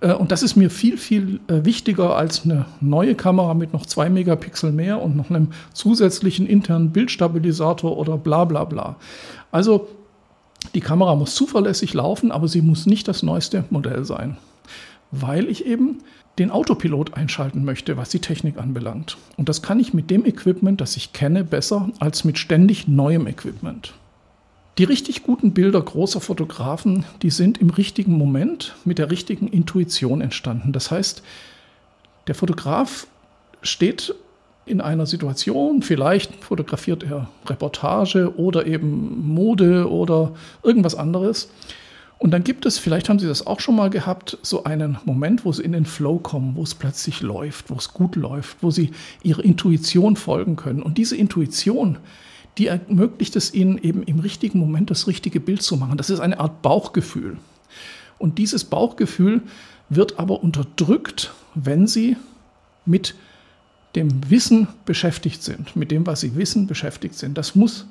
Äh, 0.01 0.13
und 0.13 0.33
das 0.33 0.43
ist 0.43 0.57
mir 0.57 0.71
viel, 0.71 0.97
viel 0.99 1.41
äh, 1.49 1.65
wichtiger 1.65 2.17
als 2.17 2.45
eine 2.45 2.67
neue 2.81 3.15
Kamera 3.15 3.55
mit 3.55 3.73
noch 3.73 3.87
zwei 3.87 4.09
Megapixel 4.09 4.73
mehr 4.73 5.03
und 5.03 5.17
noch 5.17 5.31
einem 5.31 5.49
zusätzlichen 5.73 6.47
internen 6.47 6.91
Bildstabilisator 6.91 7.97
oder 7.97 8.17
bla 8.17 8.45
bla 8.45 8.65
bla. 8.65 8.97
Also 9.51 9.89
die 10.75 10.81
Kamera 10.81 11.15
muss 11.15 11.35
zuverlässig 11.35 11.95
laufen, 11.95 12.33
aber 12.33 12.49
sie 12.49 12.63
muss 12.63 12.87
nicht 12.87 13.09
das 13.09 13.23
neueste 13.23 13.65
Modell 13.71 14.05
sein, 14.05 14.37
weil 15.11 15.49
ich 15.49 15.67
eben 15.67 15.99
den 16.39 16.51
Autopilot 16.51 17.15
einschalten 17.15 17.65
möchte, 17.65 17.97
was 17.97 18.11
die 18.11 18.19
Technik 18.19 18.59
anbelangt. 18.59 19.17
Und 19.37 19.49
das 19.49 19.63
kann 19.63 19.81
ich 19.81 19.95
mit 19.95 20.11
dem 20.11 20.27
Equipment, 20.27 20.81
das 20.81 20.97
ich 20.97 21.13
kenne, 21.15 21.45
besser 21.45 21.89
als 21.99 22.25
mit 22.25 22.39
ständig 22.39 22.89
neuem 22.89 23.27
Equipment. 23.27 23.95
Die 24.79 24.85
richtig 24.85 25.23
guten 25.23 25.53
Bilder 25.53 25.81
großer 25.81 26.21
Fotografen, 26.21 27.07
die 27.23 27.31
sind 27.31 27.59
im 27.59 27.71
richtigen 27.71 28.19
Moment 28.19 28.75
mit 28.85 28.99
der 28.99 29.11
richtigen 29.11 29.49
Intuition 29.49 30.21
entstanden. 30.21 30.73
Das 30.73 30.91
heißt, 30.91 31.23
der 32.27 32.35
Fotograf 32.35 33.07
steht 33.63 34.15
in 34.67 34.83
einer 34.83 35.07
Situation, 35.07 35.81
vielleicht 35.81 36.45
fotografiert 36.45 37.05
er 37.05 37.31
Reportage 37.47 38.37
oder 38.37 38.67
eben 38.67 39.27
Mode 39.27 39.91
oder 39.91 40.35
irgendwas 40.63 40.95
anderes. 40.95 41.49
Und 42.19 42.33
dann 42.33 42.45
gibt 42.45 42.67
es, 42.67 42.79
vielleicht 42.79 43.09
haben 43.09 43.19
Sie 43.19 43.29
das 43.29 43.47
auch 43.47 43.61
schon 43.61 43.77
mal 43.77 43.89
gehabt, 43.89 44.37
so 44.43 44.65
einen 44.65 44.99
Moment, 45.07 45.47
wo 45.47 45.53
Sie 45.53 45.63
in 45.63 45.73
den 45.73 45.87
Flow 45.87 46.19
kommen, 46.19 46.55
wo 46.55 46.63
es 46.63 46.75
plötzlich 46.75 47.23
läuft, 47.23 47.71
wo 47.71 47.77
es 47.77 47.95
gut 47.95 48.15
läuft, 48.17 48.59
wo 48.63 48.71
Sie 48.71 48.91
Ihrer 49.23 49.45
Intuition 49.45 50.17
folgen 50.17 50.57
können. 50.57 50.83
Und 50.83 50.99
diese 50.99 51.17
Intuition, 51.17 51.99
die 52.59 52.69
ermöglicht 52.69 53.37
es 53.37 53.53
Ihnen 53.53 53.79
eben 53.79 54.03
im 54.03 54.21
richtigen 54.21 54.59
Moment 54.59 54.91
das 54.91 55.07
richtige 55.07 55.41
Bild 55.41 55.63
zu 55.63 55.77
machen. 55.77 55.99
Das 55.99 56.11
ist 56.11 56.21
eine 56.21 56.41
Art 56.41 56.63
Bauchgefühl. 56.63 57.37
Und 58.19 58.39
dieses 58.39 58.65
Bauchgefühl 58.65 59.43
wird 59.89 60.19
aber 60.19 60.43
unterdrückt, 60.43 61.33
wenn 61.55 61.87
Sie 61.87 62.17
mit 62.87 63.15
dem 63.95 64.31
Wissen 64.31 64.69
beschäftigt 64.85 65.43
sind, 65.43 65.77
mit 65.77 65.91
dem, 65.91 66.07
was 66.07 66.21
Sie 66.21 66.35
wissen, 66.37 66.67
beschäftigt 66.67 67.15
sind. 67.15 67.37
Das 67.37 67.55
muss 67.55 67.87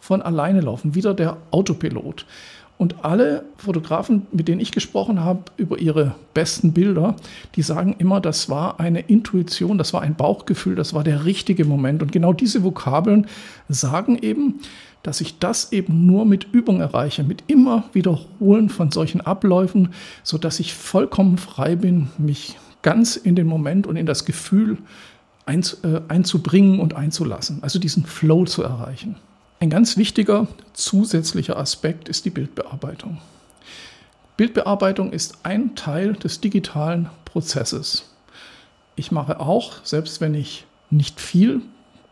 von 0.00 0.20
alleine 0.20 0.60
laufen, 0.60 0.94
wieder 0.94 1.14
der 1.14 1.36
Autopilot. 1.50 2.26
Und 2.82 3.04
alle 3.04 3.44
Fotografen, 3.58 4.26
mit 4.32 4.48
denen 4.48 4.60
ich 4.60 4.72
gesprochen 4.72 5.20
habe 5.20 5.44
über 5.56 5.78
ihre 5.78 6.16
besten 6.34 6.72
Bilder, 6.72 7.14
die 7.54 7.62
sagen 7.62 7.94
immer, 8.00 8.20
das 8.20 8.48
war 8.48 8.80
eine 8.80 9.02
Intuition, 9.02 9.78
das 9.78 9.92
war 9.92 10.02
ein 10.02 10.16
Bauchgefühl, 10.16 10.74
das 10.74 10.92
war 10.92 11.04
der 11.04 11.24
richtige 11.24 11.64
Moment. 11.64 12.02
Und 12.02 12.10
genau 12.10 12.32
diese 12.32 12.64
Vokabeln 12.64 13.28
sagen 13.68 14.18
eben, 14.20 14.58
dass 15.04 15.20
ich 15.20 15.38
das 15.38 15.70
eben 15.70 16.06
nur 16.06 16.24
mit 16.24 16.48
Übung 16.50 16.80
erreiche, 16.80 17.22
mit 17.22 17.44
immer 17.46 17.84
Wiederholen 17.92 18.68
von 18.68 18.90
solchen 18.90 19.20
Abläufen, 19.20 19.90
sodass 20.24 20.58
ich 20.58 20.74
vollkommen 20.74 21.38
frei 21.38 21.76
bin, 21.76 22.08
mich 22.18 22.56
ganz 22.82 23.14
in 23.14 23.36
den 23.36 23.46
Moment 23.46 23.86
und 23.86 23.94
in 23.94 24.06
das 24.06 24.24
Gefühl 24.24 24.78
äh, 25.46 26.00
einzubringen 26.08 26.80
und 26.80 26.94
einzulassen, 26.94 27.62
also 27.62 27.78
diesen 27.78 28.06
Flow 28.06 28.44
zu 28.44 28.64
erreichen. 28.64 29.14
Ein 29.62 29.70
ganz 29.70 29.96
wichtiger 29.96 30.48
zusätzlicher 30.72 31.56
Aspekt 31.56 32.08
ist 32.08 32.24
die 32.24 32.30
Bildbearbeitung. 32.30 33.18
Bildbearbeitung 34.36 35.12
ist 35.12 35.38
ein 35.44 35.76
Teil 35.76 36.14
des 36.14 36.40
digitalen 36.40 37.08
Prozesses. 37.24 38.10
Ich 38.96 39.12
mache 39.12 39.38
auch, 39.38 39.74
selbst 39.84 40.20
wenn 40.20 40.34
ich 40.34 40.64
nicht 40.90 41.20
viel 41.20 41.60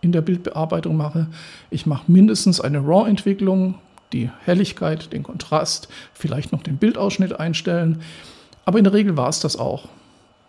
in 0.00 0.12
der 0.12 0.20
Bildbearbeitung 0.20 0.96
mache, 0.96 1.26
ich 1.70 1.86
mache 1.86 2.04
mindestens 2.06 2.60
eine 2.60 2.78
RAW-Entwicklung, 2.78 3.74
die 4.12 4.30
Helligkeit, 4.44 5.12
den 5.12 5.24
Kontrast, 5.24 5.88
vielleicht 6.14 6.52
noch 6.52 6.62
den 6.62 6.76
Bildausschnitt 6.76 7.40
einstellen. 7.40 8.00
Aber 8.64 8.78
in 8.78 8.84
der 8.84 8.92
Regel 8.92 9.16
war 9.16 9.28
es 9.28 9.40
das 9.40 9.56
auch. 9.56 9.88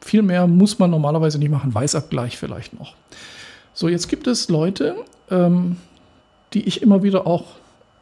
Viel 0.02 0.22
mehr 0.22 0.46
muss 0.46 0.78
man 0.78 0.92
normalerweise 0.92 1.40
nicht 1.40 1.50
machen, 1.50 1.74
Weißabgleich 1.74 2.38
vielleicht 2.38 2.78
noch. 2.80 2.94
So, 3.74 3.90
jetzt 3.90 4.08
gibt 4.08 4.28
es 4.28 4.50
Leute, 4.50 4.98
ähm, 5.32 5.78
die 6.54 6.68
ich 6.68 6.82
immer 6.82 7.04
wieder 7.04 7.28
auch 7.28 7.46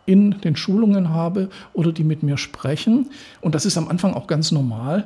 in 0.06 0.41
den 0.41 0.56
Schulungen 0.56 1.10
habe 1.10 1.50
oder 1.74 1.91
die 1.91 2.03
mit 2.03 2.24
mir 2.24 2.38
sprechen. 2.38 3.12
Und 3.41 3.53
das 3.53 3.65
ist 3.65 3.77
am 3.77 3.88
Anfang 3.89 4.13
auch 4.13 4.27
ganz 4.27 4.51
normal, 4.51 5.06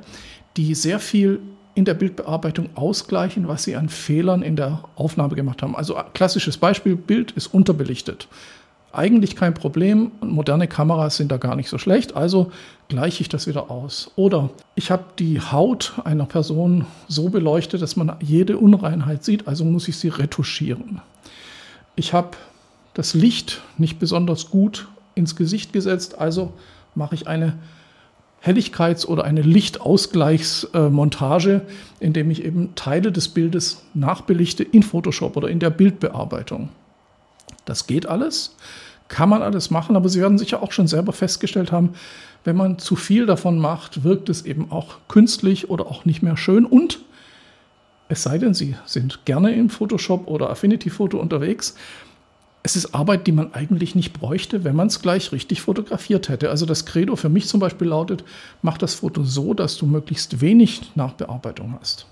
die 0.55 0.75
sehr 0.75 0.99
viel 0.99 1.41
in 1.75 1.85
der 1.85 1.93
Bildbearbeitung 1.93 2.69
ausgleichen, 2.75 3.47
was 3.47 3.63
sie 3.63 3.75
an 3.75 3.89
Fehlern 3.89 4.43
in 4.43 4.55
der 4.55 4.83
Aufnahme 4.95 5.35
gemacht 5.35 5.61
haben. 5.61 5.75
Also 5.75 5.97
klassisches 6.13 6.57
Beispiel, 6.57 6.95
Bild 6.95 7.31
ist 7.31 7.47
unterbelichtet. 7.47 8.27
Eigentlich 8.93 9.35
kein 9.35 9.55
Problem, 9.55 10.11
moderne 10.21 10.67
Kameras 10.67 11.17
sind 11.17 11.31
da 11.31 11.37
gar 11.37 11.55
nicht 11.55 11.67
so 11.67 11.79
schlecht, 11.79 12.15
also 12.15 12.51
gleiche 12.89 13.21
ich 13.21 13.29
das 13.29 13.47
wieder 13.47 13.71
aus. 13.71 14.11
Oder 14.15 14.51
ich 14.75 14.91
habe 14.91 15.05
die 15.17 15.41
Haut 15.41 15.93
einer 16.03 16.27
Person 16.27 16.85
so 17.07 17.29
beleuchtet, 17.29 17.81
dass 17.81 17.95
man 17.95 18.15
jede 18.21 18.59
Unreinheit 18.59 19.23
sieht, 19.23 19.47
also 19.47 19.65
muss 19.65 19.87
ich 19.87 19.97
sie 19.97 20.09
retuschieren. 20.09 21.01
Ich 21.95 22.13
habe 22.13 22.37
das 22.93 23.13
Licht 23.13 23.61
nicht 23.77 23.99
besonders 23.99 24.49
gut 24.49 24.87
ins 25.15 25.35
Gesicht 25.35 25.73
gesetzt, 25.73 26.17
also 26.17 26.53
mache 26.95 27.15
ich 27.15 27.27
eine 27.27 27.57
Helligkeits- 28.43 29.05
oder 29.05 29.23
eine 29.23 29.41
Lichtausgleichsmontage, 29.41 31.61
indem 31.99 32.29
ich 32.29 32.43
eben 32.43 32.75
Teile 32.75 33.11
des 33.11 33.29
Bildes 33.29 33.83
nachbelichte 33.93 34.63
in 34.63 34.83
Photoshop 34.83 35.37
oder 35.37 35.47
in 35.47 35.59
der 35.59 35.69
Bildbearbeitung. 35.69 36.69
Das 37.65 37.87
geht 37.87 38.05
alles, 38.05 38.57
kann 39.07 39.29
man 39.29 39.41
alles 39.41 39.71
machen, 39.71 39.95
aber 39.95 40.09
Sie 40.09 40.19
werden 40.19 40.37
sicher 40.37 40.61
auch 40.61 40.73
schon 40.73 40.87
selber 40.87 41.13
festgestellt 41.13 41.71
haben, 41.71 41.93
wenn 42.43 42.57
man 42.57 42.79
zu 42.79 42.97
viel 42.97 43.25
davon 43.25 43.59
macht, 43.59 44.03
wirkt 44.03 44.27
es 44.27 44.43
eben 44.43 44.71
auch 44.71 44.97
künstlich 45.07 45.69
oder 45.69 45.87
auch 45.87 46.03
nicht 46.03 46.21
mehr 46.21 46.35
schön 46.35 46.65
und 46.65 46.99
es 48.09 48.23
sei 48.23 48.37
denn, 48.37 48.53
Sie 48.53 48.75
sind 48.85 49.23
gerne 49.23 49.53
im 49.53 49.69
Photoshop 49.69 50.27
oder 50.27 50.49
Affinity 50.49 50.89
Photo 50.89 51.19
unterwegs, 51.19 51.75
es 52.65 52.77
ist 52.77 52.95
Arbeit, 52.95 53.27
die 53.27 53.33
man 53.33 53.53
eigentlich 53.53 53.93
nicht 53.93 54.13
bräuchte, 54.13 54.63
wenn 54.63 54.75
man 54.75 54.87
es 54.87 55.01
gleich 55.01 55.33
richtig 55.33 55.61
fotografiert 55.61 56.29
hätte. 56.29 56.49
Also 56.49 56.65
das 56.65 56.85
Credo 56.85 57.17
für 57.17 57.27
mich 57.27 57.47
zum 57.47 57.59
Beispiel 57.59 57.89
lautet, 57.89 58.23
mach 58.61 58.77
das 58.77 58.95
Foto 58.95 59.23
so, 59.23 59.53
dass 59.53 59.77
du 59.77 59.85
möglichst 59.85 60.39
wenig 60.39 60.95
Nachbearbeitung 60.95 61.77
hast. 61.79 62.07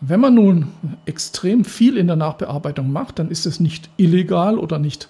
Wenn 0.00 0.20
man 0.20 0.34
nun 0.34 0.68
extrem 1.06 1.64
viel 1.64 1.96
in 1.96 2.06
der 2.06 2.16
Nachbearbeitung 2.16 2.92
macht, 2.92 3.18
dann 3.18 3.30
ist 3.30 3.46
es 3.46 3.58
nicht 3.58 3.88
illegal 3.96 4.58
oder 4.58 4.78
nicht 4.78 5.08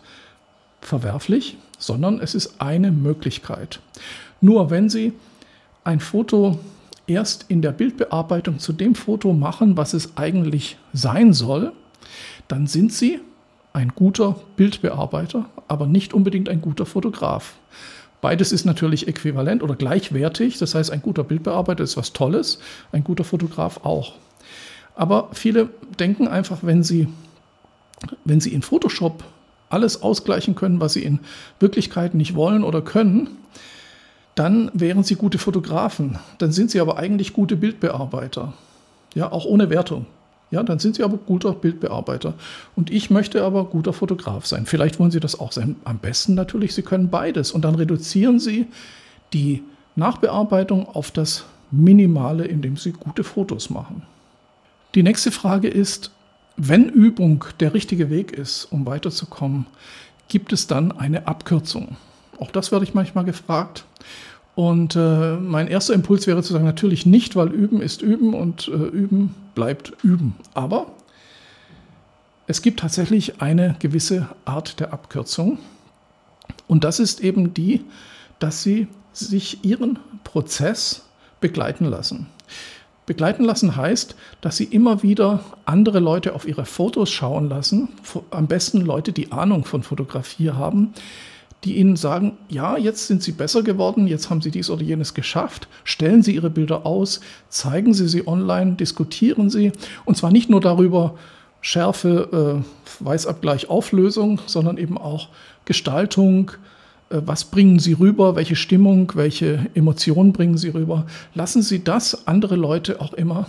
verwerflich, 0.81 1.57
sondern 1.77 2.21
es 2.21 2.37
ist 2.37 2.61
eine 2.61 2.93
Möglichkeit. 2.93 3.81
Nur 4.41 4.71
wenn 4.71 4.89
Sie 4.89 5.13
ein 5.83 5.99
Foto 5.99 6.61
erst 7.09 7.47
in 7.49 7.63
der 7.63 7.73
Bildbearbeitung 7.73 8.61
zu 8.61 8.73
dem 8.73 8.95
Foto 8.95 9.33
machen, 9.33 9.77
was 9.77 9.93
es 9.93 10.17
eigentlich 10.17 10.77
sein 10.93 11.33
soll, 11.33 11.73
dann 12.47 12.69
sind 12.69 12.93
Sie 12.93 13.21
ein 13.77 13.93
guter 13.95 14.37
Bildbearbeiter, 14.57 15.51
aber 15.69 15.87
nicht 15.87 16.15
unbedingt 16.15 16.49
ein 16.49 16.63
guter 16.63 16.87
Fotograf. 16.87 17.57
Beides 18.23 18.51
ist 18.51 18.65
natürlich 18.65 19.07
äquivalent 19.07 19.63
oder 19.63 19.77
gleichwertig. 19.77 20.57
Das 20.57 20.75
heißt, 20.75 20.91
ein 20.91 21.03
guter 21.03 21.25
Bildbearbeiter 21.25 21.85
ist 21.85 21.99
was 21.99 22.15
Tolles, 22.15 22.59
ein 22.91 23.05
guter 23.05 23.23
Fotograf 23.23 23.81
auch. 23.85 24.15
Aber 24.95 25.29
viele 25.33 25.69
denken 26.01 26.27
einfach, 26.27 26.61
wenn 26.63 26.83
sie, 26.83 27.09
wenn 28.25 28.41
sie 28.41 28.55
in 28.55 28.63
Photoshop 28.63 29.25
alles 29.69 30.01
ausgleichen 30.01 30.55
können, 30.55 30.81
was 30.81 30.95
sie 30.95 31.03
in 31.03 31.21
Wirklichkeit 31.61 32.15
nicht 32.15 32.35
wollen 32.35 32.65
oder 32.65 32.81
können, 32.81 33.29
dann 34.37 34.71
wären 34.73 35.03
sie 35.03 35.17
gute 35.17 35.37
Fotografen. 35.37 36.19
Dann 36.39 36.51
sind 36.51 36.71
sie 36.71 36.81
aber 36.81 36.97
eigentlich 36.97 37.35
gute 37.35 37.57
Bildbearbeiter. 37.57 38.55
Ja, 39.15 39.31
auch 39.31 39.45
ohne 39.45 39.69
Wertung. 39.69 40.07
Ja, 40.51 40.63
dann 40.63 40.79
sind 40.79 40.97
Sie 40.97 41.03
aber 41.03 41.17
guter 41.17 41.53
Bildbearbeiter. 41.53 42.35
Und 42.77 42.91
ich 42.91 43.11
möchte 43.11 43.43
aber 43.43 43.65
guter 43.65 43.93
Fotograf 43.93 44.47
sein. 44.47 44.67
Vielleicht 44.67 44.99
wollen 45.01 45.11
Sie 45.11 45.21
das 45.21 45.39
auch 45.39 45.53
sein. 45.53 45.77
Am 45.85 45.99
besten 45.99 46.35
natürlich, 46.35 46.75
Sie 46.75 46.83
können 46.83 47.11
beides. 47.11 47.51
Und 47.51 47.65
dann 47.65 47.75
reduzieren 47.75 48.39
Sie 48.39 48.67
die 49.33 49.63
Nachbearbeitung 49.97 50.89
auf 50.89 51.11
das 51.11 51.47
Minimale, 51.73 52.45
indem 52.45 52.77
Sie 52.77 52.93
gute 52.93 53.25
Fotos 53.25 53.71
machen. 53.71 54.03
Die 54.95 55.03
nächste 55.03 55.33
Frage 55.33 55.69
ist, 55.69 56.13
wenn 56.57 56.89
Übung 56.89 57.45
der 57.61 57.75
richtige 57.75 58.09
Weg 58.09 58.33
ist, 58.33 58.67
um 58.67 58.87
weiterzukommen, 58.87 59.67
gibt 60.29 60.53
es 60.53 60.67
dann 60.67 60.93
eine 60.93 61.27
Abkürzung? 61.27 61.97
Auch 62.39 62.51
das 62.51 62.73
werde 62.73 62.85
ich 62.85 62.95
manchmal 62.95 63.25
gefragt. 63.25 63.85
Und 64.57 64.97
äh, 64.97 65.37
mein 65.37 65.69
erster 65.69 65.93
Impuls 65.93 66.27
wäre 66.27 66.43
zu 66.43 66.55
sagen, 66.55 66.65
natürlich 66.65 67.05
nicht, 67.05 67.37
weil 67.37 67.49
Üben 67.49 67.83
ist 67.83 68.01
Üben 68.01 68.33
und 68.33 68.69
äh, 68.69 68.73
Üben 68.73 69.35
bleibt 69.55 69.93
Üben. 70.03 70.35
Aber 70.55 70.93
es 72.47 72.63
gibt 72.63 72.81
tatsächlich 72.81 73.43
eine 73.43 73.77
gewisse 73.81 74.31
Art 74.47 74.81
der 74.81 74.95
Abkürzung. 74.95 75.59
Und 76.69 76.85
das 76.85 77.01
ist 77.01 77.21
eben 77.21 77.53
die, 77.53 77.85
dass 78.39 78.63
Sie 78.63 78.89
sich 79.13 79.63
Ihren 79.63 79.99
Prozess 80.25 81.03
begleiten 81.41 81.85
lassen. 81.85 82.27
Begleiten 83.05 83.45
lassen 83.45 83.77
heißt, 83.77 84.17
dass 84.41 84.57
Sie 84.57 84.65
immer 84.65 85.03
wieder 85.03 85.45
andere 85.67 86.01
Leute 86.01 86.35
auf 86.35 86.49
Ihre 86.49 86.65
Fotos 86.65 87.11
schauen 87.11 87.51
lassen, 87.51 87.91
am 88.31 88.47
besten 88.47 88.81
Leute, 88.81 89.13
die 89.13 89.33
Ahnung 89.33 89.67
von 89.67 89.83
Fotografie 89.83 90.53
haben, 90.53 90.95
die 91.65 91.77
Ihnen 91.77 91.97
sagen, 91.97 92.39
ja, 92.49 92.77
jetzt 92.77 93.07
sind 93.07 93.23
Sie 93.23 93.33
besser 93.33 93.63
geworden, 93.63 94.07
jetzt 94.07 94.31
haben 94.31 94.43
Sie 94.43 94.51
dies 94.51 94.71
oder 94.71 94.83
jenes 94.83 95.15
geschafft, 95.15 95.69
stellen 95.85 96.23
Sie 96.23 96.35
Ihre 96.35 96.51
Bilder 96.51 96.87
aus, 96.87 97.21
zeigen 97.49 97.95
Sie 97.95 98.09
sie 98.09 98.27
online, 98.27 98.75
diskutieren 98.75 99.51
Sie. 99.51 99.73
Und 100.05 100.17
zwar 100.17 100.31
nicht 100.31 100.51
nur 100.51 100.61
darüber, 100.61 101.15
Schärfe, 101.61 102.63
äh, 102.63 103.05
Weißabgleich, 103.05 103.69
Auflösung, 103.69 104.41
sondern 104.47 104.77
eben 104.77 104.99
auch 104.99 105.29
Gestaltung, 105.65 106.53
was 107.09 107.45
bringen 107.45 107.79
Sie 107.79 107.93
rüber, 107.93 108.35
welche 108.35 108.57
Stimmung, 108.57 109.13
welche 109.15 109.67
Emotionen 109.75 110.33
bringen 110.33 110.59
Sie 110.59 110.71
rüber. 110.71 111.07
Lassen 111.35 111.63
Sie 111.63 111.85
das 111.85 112.27
andere 112.27 112.57
Leute 112.57 113.01
auch 113.01 113.13
immer 113.13 113.47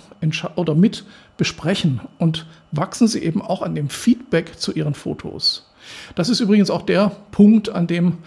oder 0.56 0.76
mit 0.76 1.06
besprechen 1.38 2.02
und 2.20 2.46
wachsen 2.72 3.08
Sie 3.08 3.24
eben 3.24 3.42
auch 3.42 3.62
an 3.62 3.74
dem 3.74 3.90
Feedback 3.90 4.60
zu 4.60 4.74
Ihren 4.74 4.94
Fotos. 4.94 5.72
Das 6.16 6.30
ist 6.30 6.40
übrigens 6.40 6.70
auch 6.70 6.84
der 6.84 7.12
Punkt, 7.32 7.70
an 7.70 7.88
dem 7.88 8.18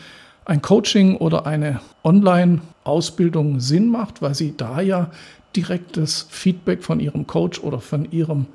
ein 0.47 0.63
Coaching 0.63 1.17
oder 1.17 1.47
eine 1.47 1.81
Online-Ausbildung 2.03 3.61
Sinn 3.61 3.89
macht, 3.89 4.23
weil 4.23 4.35
Sie 4.35 4.55
da 4.57 4.81
ja 4.81 5.11
direktes 5.55 6.27
Feedback 6.29 6.83
von 6.83 6.99
Ihrem 6.99 7.27
Coach 7.27 7.61
oder 7.61 7.81
von 7.81 8.11
Ihrem 8.11 8.47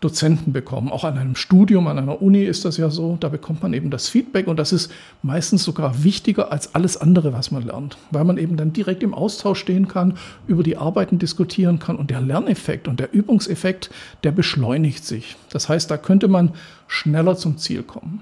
Dozenten 0.00 0.52
bekommen. 0.52 0.90
Auch 0.90 1.04
an 1.04 1.16
einem 1.16 1.34
Studium, 1.34 1.86
an 1.86 1.98
einer 1.98 2.20
Uni 2.20 2.44
ist 2.44 2.64
das 2.64 2.76
ja 2.76 2.90
so. 2.90 3.16
Da 3.20 3.28
bekommt 3.28 3.62
man 3.62 3.72
eben 3.72 3.90
das 3.90 4.08
Feedback 4.08 4.46
und 4.46 4.58
das 4.58 4.72
ist 4.72 4.92
meistens 5.22 5.64
sogar 5.64 6.04
wichtiger 6.04 6.52
als 6.52 6.74
alles 6.74 6.96
andere, 6.96 7.32
was 7.32 7.50
man 7.50 7.62
lernt, 7.62 7.96
weil 8.10 8.24
man 8.24 8.36
eben 8.36 8.56
dann 8.56 8.72
direkt 8.72 9.02
im 9.02 9.14
Austausch 9.14 9.60
stehen 9.60 9.88
kann, 9.88 10.18
über 10.46 10.62
die 10.62 10.76
Arbeiten 10.76 11.18
diskutieren 11.18 11.78
kann 11.78 11.96
und 11.96 12.10
der 12.10 12.20
Lerneffekt 12.20 12.86
und 12.86 13.00
der 13.00 13.12
Übungseffekt, 13.14 13.90
der 14.24 14.32
beschleunigt 14.32 15.04
sich. 15.04 15.36
Das 15.50 15.68
heißt, 15.68 15.90
da 15.90 15.96
könnte 15.96 16.28
man 16.28 16.52
schneller 16.86 17.36
zum 17.36 17.56
Ziel 17.56 17.82
kommen. 17.82 18.20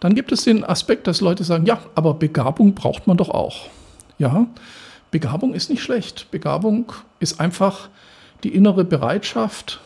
Dann 0.00 0.14
gibt 0.14 0.32
es 0.32 0.44
den 0.44 0.64
Aspekt, 0.64 1.06
dass 1.06 1.20
Leute 1.20 1.44
sagen, 1.44 1.66
ja, 1.66 1.80
aber 1.94 2.14
Begabung 2.14 2.74
braucht 2.74 3.06
man 3.06 3.16
doch 3.16 3.30
auch. 3.30 3.68
Ja, 4.18 4.46
Begabung 5.10 5.54
ist 5.54 5.70
nicht 5.70 5.82
schlecht. 5.82 6.30
Begabung 6.30 6.92
ist 7.20 7.40
einfach 7.40 7.88
die 8.44 8.54
innere 8.54 8.84
Bereitschaft, 8.84 9.80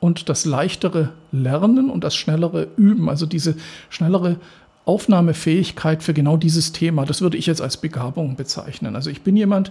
und 0.00 0.28
das 0.28 0.44
leichtere 0.44 1.10
Lernen 1.30 1.90
und 1.90 2.02
das 2.02 2.16
schnellere 2.16 2.68
Üben, 2.76 3.08
also 3.08 3.26
diese 3.26 3.54
schnellere 3.90 4.36
Aufnahmefähigkeit 4.86 6.02
für 6.02 6.14
genau 6.14 6.36
dieses 6.36 6.72
Thema, 6.72 7.04
das 7.04 7.20
würde 7.20 7.36
ich 7.36 7.46
jetzt 7.46 7.60
als 7.60 7.76
Begabung 7.76 8.34
bezeichnen. 8.34 8.96
Also 8.96 9.10
ich 9.10 9.22
bin 9.22 9.36
jemand, 9.36 9.70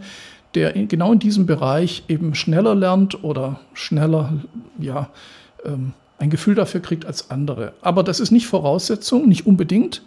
der 0.56 0.76
in, 0.76 0.88
genau 0.88 1.12
in 1.12 1.20
diesem 1.20 1.46
Bereich 1.46 2.04
eben 2.08 2.36
schneller 2.36 2.76
lernt 2.76 3.24
oder 3.24 3.60
schneller 3.74 4.34
ja, 4.78 5.10
ähm, 5.66 5.94
ein 6.20 6.30
Gefühl 6.30 6.56
dafür 6.56 6.82
kriegt 6.82 7.06
als 7.06 7.32
andere. 7.32 7.74
Aber 7.82 8.04
das 8.04 8.20
ist 8.20 8.32
nicht 8.32 8.48
Voraussetzung, 8.48 9.28
nicht 9.28 9.46
unbedingt. 9.46 10.04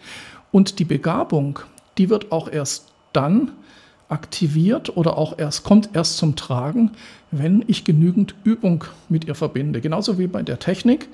Und 0.51 0.79
die 0.79 0.85
Begabung, 0.85 1.59
die 1.99 2.11
wird 2.11 2.31
auch 2.33 2.51
erst 2.51 2.93
dann 3.13 3.51
aktiviert 4.13 4.97
oder 4.97 5.17
auch 5.17 5.39
erst 5.39 5.65
kommt 5.65 5.91
erst 5.95 6.19
zum 6.19 6.37
Tragen, 6.37 6.93
wenn 7.31 7.65
ich 7.67 7.85
genügend 7.85 8.35
Übung 8.45 8.85
mit 9.09 9.25
ihr 9.25 9.35
verbinde. 9.35 9.81
Genauso 9.81 10.19
wie 10.19 10.27
bei 10.27 10.43
der 10.43 10.59
Technik, 10.59 11.09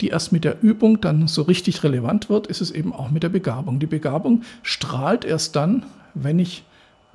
die 0.00 0.08
erst 0.08 0.32
mit 0.32 0.44
der 0.44 0.62
Übung 0.62 1.00
dann 1.00 1.28
so 1.28 1.42
richtig 1.42 1.84
relevant 1.84 2.28
wird, 2.28 2.48
ist 2.48 2.60
es 2.60 2.72
eben 2.72 2.92
auch 2.92 3.10
mit 3.10 3.22
der 3.22 3.28
Begabung. 3.28 3.78
Die 3.78 3.86
Begabung 3.86 4.42
strahlt 4.62 5.24
erst 5.24 5.54
dann, 5.54 5.86
wenn 6.14 6.38
ich 6.40 6.64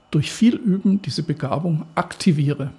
durch 0.10 0.32
viel 0.32 0.56
Üben 0.56 1.02
diese 1.02 1.24
Begabung 1.24 1.86
aktiviere. 1.96 2.72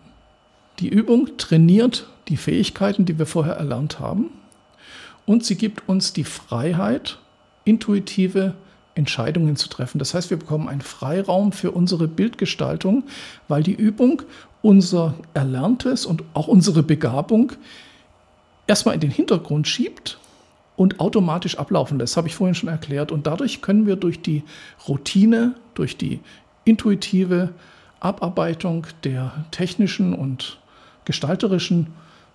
Die 0.79 0.89
Übung 0.89 1.37
trainiert 1.37 2.09
die 2.29 2.39
Fähigkeiten, 2.39 3.05
die 3.05 3.19
wir 3.19 3.27
vorher 3.27 3.55
erlernt 3.55 4.01
haben, 4.01 4.31
und 5.27 5.45
sie 5.45 5.57
gibt 5.57 5.89
uns 5.89 6.13
die 6.13 6.25
Freiheit, 6.25 7.19
intuitive 7.65 8.55
Entscheidungen 8.97 9.57
zu 9.57 9.69
treffen. 9.69 9.99
Das 9.99 10.15
heißt, 10.15 10.31
wir 10.31 10.38
bekommen 10.38 10.69
einen 10.69 10.81
Freiraum 10.81 11.53
für 11.53 11.71
unsere 11.71 12.09
Bildgestaltung, 12.09 13.05
weil 13.47 13.62
die 13.62 13.75
Übung 13.75 14.23
unser 14.62 15.15
Erlerntes 15.35 16.07
und 16.07 16.25
auch 16.35 16.49
unsere 16.49 16.83
Begabung 16.83 17.53
erstmal 18.67 18.95
in 18.95 19.00
den 19.00 19.11
Hintergrund 19.11 19.69
schiebt 19.69 20.19
und 20.76 20.99
automatisch 20.99 21.59
ablaufen 21.59 21.99
lässt. 21.99 22.15
Das 22.15 22.17
habe 22.17 22.29
ich 22.29 22.35
vorhin 22.35 22.55
schon 22.55 22.69
erklärt. 22.69 23.12
Und 23.12 23.26
dadurch 23.26 23.62
können 23.62 23.87
wir 23.87 23.97
durch 23.97 24.23
die 24.23 24.43
Routine, 24.88 25.55
durch 25.75 25.97
die 25.97 26.21
intuitive 26.65 27.50
Abarbeitung 28.00 28.87
der 29.05 29.45
technischen 29.50 30.15
und 30.15 30.59
gestalterischen 31.05 31.88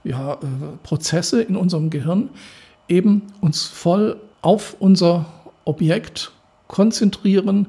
ja, 0.03 0.33
äh, 0.33 0.37
Prozesse 0.83 1.41
in 1.41 1.55
unserem 1.55 1.89
Gehirn 1.89 2.29
eben 2.87 3.23
uns 3.41 3.65
voll 3.65 4.17
auf 4.41 4.75
unser 4.79 5.25
Objekt 5.65 6.31
konzentrieren. 6.71 7.67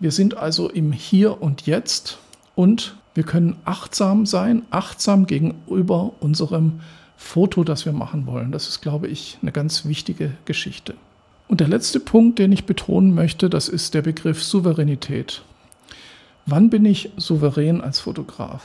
Wir 0.00 0.10
sind 0.10 0.36
also 0.36 0.68
im 0.68 0.92
Hier 0.92 1.40
und 1.40 1.64
Jetzt 1.66 2.18
und 2.54 2.96
wir 3.14 3.22
können 3.22 3.56
achtsam 3.64 4.26
sein, 4.26 4.62
achtsam 4.70 5.26
gegenüber 5.26 6.12
unserem 6.20 6.80
Foto, 7.16 7.62
das 7.62 7.86
wir 7.86 7.92
machen 7.92 8.26
wollen. 8.26 8.52
Das 8.52 8.68
ist, 8.68 8.82
glaube 8.82 9.06
ich, 9.06 9.38
eine 9.40 9.52
ganz 9.52 9.86
wichtige 9.86 10.32
Geschichte. 10.44 10.94
Und 11.46 11.60
der 11.60 11.68
letzte 11.68 12.00
Punkt, 12.00 12.38
den 12.38 12.50
ich 12.50 12.66
betonen 12.66 13.14
möchte, 13.14 13.48
das 13.48 13.68
ist 13.68 13.94
der 13.94 14.02
Begriff 14.02 14.42
Souveränität. 14.42 15.42
Wann 16.44 16.68
bin 16.68 16.84
ich 16.84 17.10
souverän 17.16 17.80
als 17.80 18.00
Fotograf? 18.00 18.64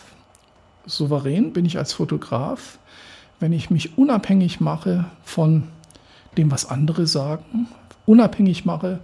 Souverän 0.88 1.54
bin 1.54 1.66
ich 1.66 1.78
als 1.78 1.94
Fotograf, 1.94 2.80
wenn 3.40 3.54
ich 3.54 3.70
mich 3.70 3.98
unabhängig 3.98 4.60
mache 4.60 5.06
von 5.24 5.64
dem, 6.36 6.50
was 6.50 6.68
andere 6.68 7.06
sagen, 7.06 7.68
unabhängig 8.08 8.66
mache 8.66 9.02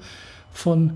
von 0.54 0.94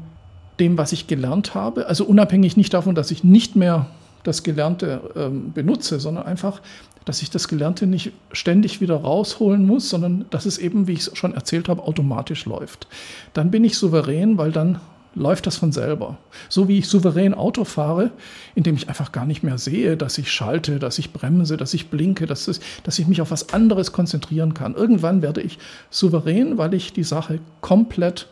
dem, 0.60 0.78
was 0.78 0.92
ich 0.92 1.08
gelernt 1.08 1.56
habe. 1.56 1.88
Also 1.88 2.06
unabhängig 2.06 2.58
nicht 2.58 2.74
davon, 2.74 2.96
dass 2.96 3.12
ich 3.12 3.24
nicht 3.24 3.56
mehr 3.56 3.88
das 4.24 4.44
Gelernte 4.44 5.02
ähm, 5.16 5.54
benutze, 5.54 6.00
sondern 6.00 6.26
einfach, 6.26 6.62
dass 7.06 7.22
ich 7.22 7.30
das 7.30 7.48
Gelernte 7.48 7.88
nicht 7.88 8.12
ständig 8.32 8.82
wieder 8.82 8.96
rausholen 8.96 9.66
muss, 9.66 9.90
sondern 9.90 10.26
dass 10.30 10.46
es 10.46 10.58
eben, 10.58 10.88
wie 10.88 10.94
ich 10.94 11.08
es 11.08 11.18
schon 11.18 11.34
erzählt 11.34 11.70
habe, 11.70 11.84
automatisch 11.84 12.46
läuft. 12.46 12.88
Dann 13.34 13.52
bin 13.52 13.64
ich 13.64 13.78
souverän, 13.78 14.38
weil 14.38 14.52
dann 14.52 14.80
läuft 15.16 15.48
das 15.48 15.58
von 15.58 15.72
selber. 15.72 16.18
So 16.50 16.68
wie 16.68 16.78
ich 16.78 16.88
souverän 16.88 17.34
Auto 17.34 17.64
fahre, 17.64 18.12
indem 18.56 18.76
ich 18.76 18.90
einfach 18.90 19.12
gar 19.12 19.26
nicht 19.26 19.44
mehr 19.44 19.58
sehe, 19.58 19.98
dass 19.98 20.18
ich 20.18 20.32
schalte, 20.32 20.80
dass 20.80 21.00
ich 21.00 21.14
bremse, 21.14 21.58
dass 21.58 21.74
ich 21.74 21.90
blinke, 21.90 22.26
dass, 22.26 22.48
es, 22.48 22.60
dass 22.84 23.00
ich 23.00 23.08
mich 23.08 23.22
auf 23.22 23.32
was 23.32 23.54
anderes 23.54 23.92
konzentrieren 23.92 24.54
kann. 24.54 24.76
Irgendwann 24.76 25.22
werde 25.22 25.42
ich 25.42 25.58
souverän, 25.90 26.58
weil 26.58 26.74
ich 26.74 26.94
die 26.94 27.04
Sache 27.04 27.40
komplett 27.62 28.28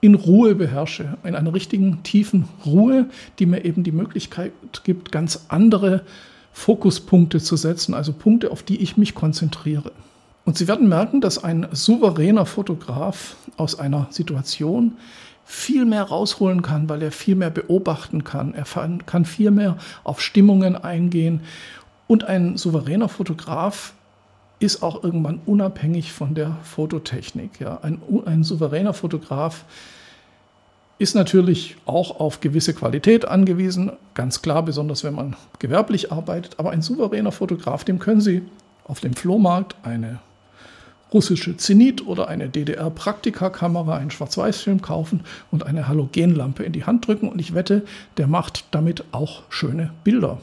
in 0.00 0.14
Ruhe 0.14 0.54
beherrsche, 0.54 1.16
in 1.24 1.34
einer 1.34 1.54
richtigen 1.54 2.02
tiefen 2.02 2.48
Ruhe, 2.64 3.06
die 3.38 3.46
mir 3.46 3.64
eben 3.64 3.82
die 3.82 3.92
Möglichkeit 3.92 4.52
gibt, 4.84 5.10
ganz 5.10 5.46
andere 5.48 6.02
Fokuspunkte 6.52 7.40
zu 7.40 7.56
setzen, 7.56 7.94
also 7.94 8.12
Punkte, 8.12 8.50
auf 8.50 8.62
die 8.62 8.82
ich 8.82 8.96
mich 8.96 9.14
konzentriere. 9.14 9.92
Und 10.44 10.56
Sie 10.56 10.68
werden 10.68 10.88
merken, 10.88 11.20
dass 11.20 11.42
ein 11.42 11.66
souveräner 11.72 12.46
Fotograf 12.46 13.36
aus 13.56 13.78
einer 13.78 14.06
Situation 14.10 14.92
viel 15.44 15.84
mehr 15.84 16.04
rausholen 16.04 16.62
kann, 16.62 16.88
weil 16.88 17.02
er 17.02 17.12
viel 17.12 17.34
mehr 17.34 17.50
beobachten 17.50 18.24
kann. 18.24 18.54
Er 18.54 18.64
kann 19.06 19.24
viel 19.24 19.50
mehr 19.50 19.76
auf 20.04 20.20
Stimmungen 20.20 20.76
eingehen. 20.76 21.40
Und 22.06 22.24
ein 22.24 22.56
souveräner 22.56 23.08
Fotograf 23.08 23.94
ist 24.58 24.82
auch 24.82 25.04
irgendwann 25.04 25.40
unabhängig 25.44 26.12
von 26.12 26.34
der 26.34 26.56
Fototechnik. 26.62 27.60
Ja. 27.60 27.78
Ein, 27.82 28.00
ein 28.24 28.42
souveräner 28.42 28.94
Fotograf 28.94 29.64
ist 30.98 31.14
natürlich 31.14 31.76
auch 31.84 32.20
auf 32.20 32.40
gewisse 32.40 32.72
Qualität 32.72 33.26
angewiesen, 33.26 33.92
ganz 34.14 34.40
klar, 34.40 34.62
besonders 34.62 35.04
wenn 35.04 35.14
man 35.14 35.36
gewerblich 35.58 36.10
arbeitet. 36.10 36.58
Aber 36.58 36.70
ein 36.70 36.80
souveräner 36.80 37.32
Fotograf, 37.32 37.84
dem 37.84 37.98
können 37.98 38.22
Sie 38.22 38.42
auf 38.84 39.00
dem 39.00 39.14
Flohmarkt 39.14 39.76
eine 39.82 40.20
russische 41.12 41.56
Zenit 41.56 42.06
oder 42.06 42.28
eine 42.28 42.48
DDR-Praktika-Kamera, 42.48 43.96
einen 43.96 44.10
Schwarz-Weiß-Film 44.10 44.80
kaufen 44.80 45.20
und 45.50 45.64
eine 45.66 45.86
Halogenlampe 45.86 46.64
in 46.64 46.72
die 46.72 46.84
Hand 46.84 47.06
drücken. 47.06 47.28
Und 47.28 47.40
ich 47.40 47.54
wette, 47.54 47.82
der 48.16 48.26
macht 48.26 48.64
damit 48.70 49.04
auch 49.12 49.42
schöne 49.50 49.92
Bilder 50.02 50.38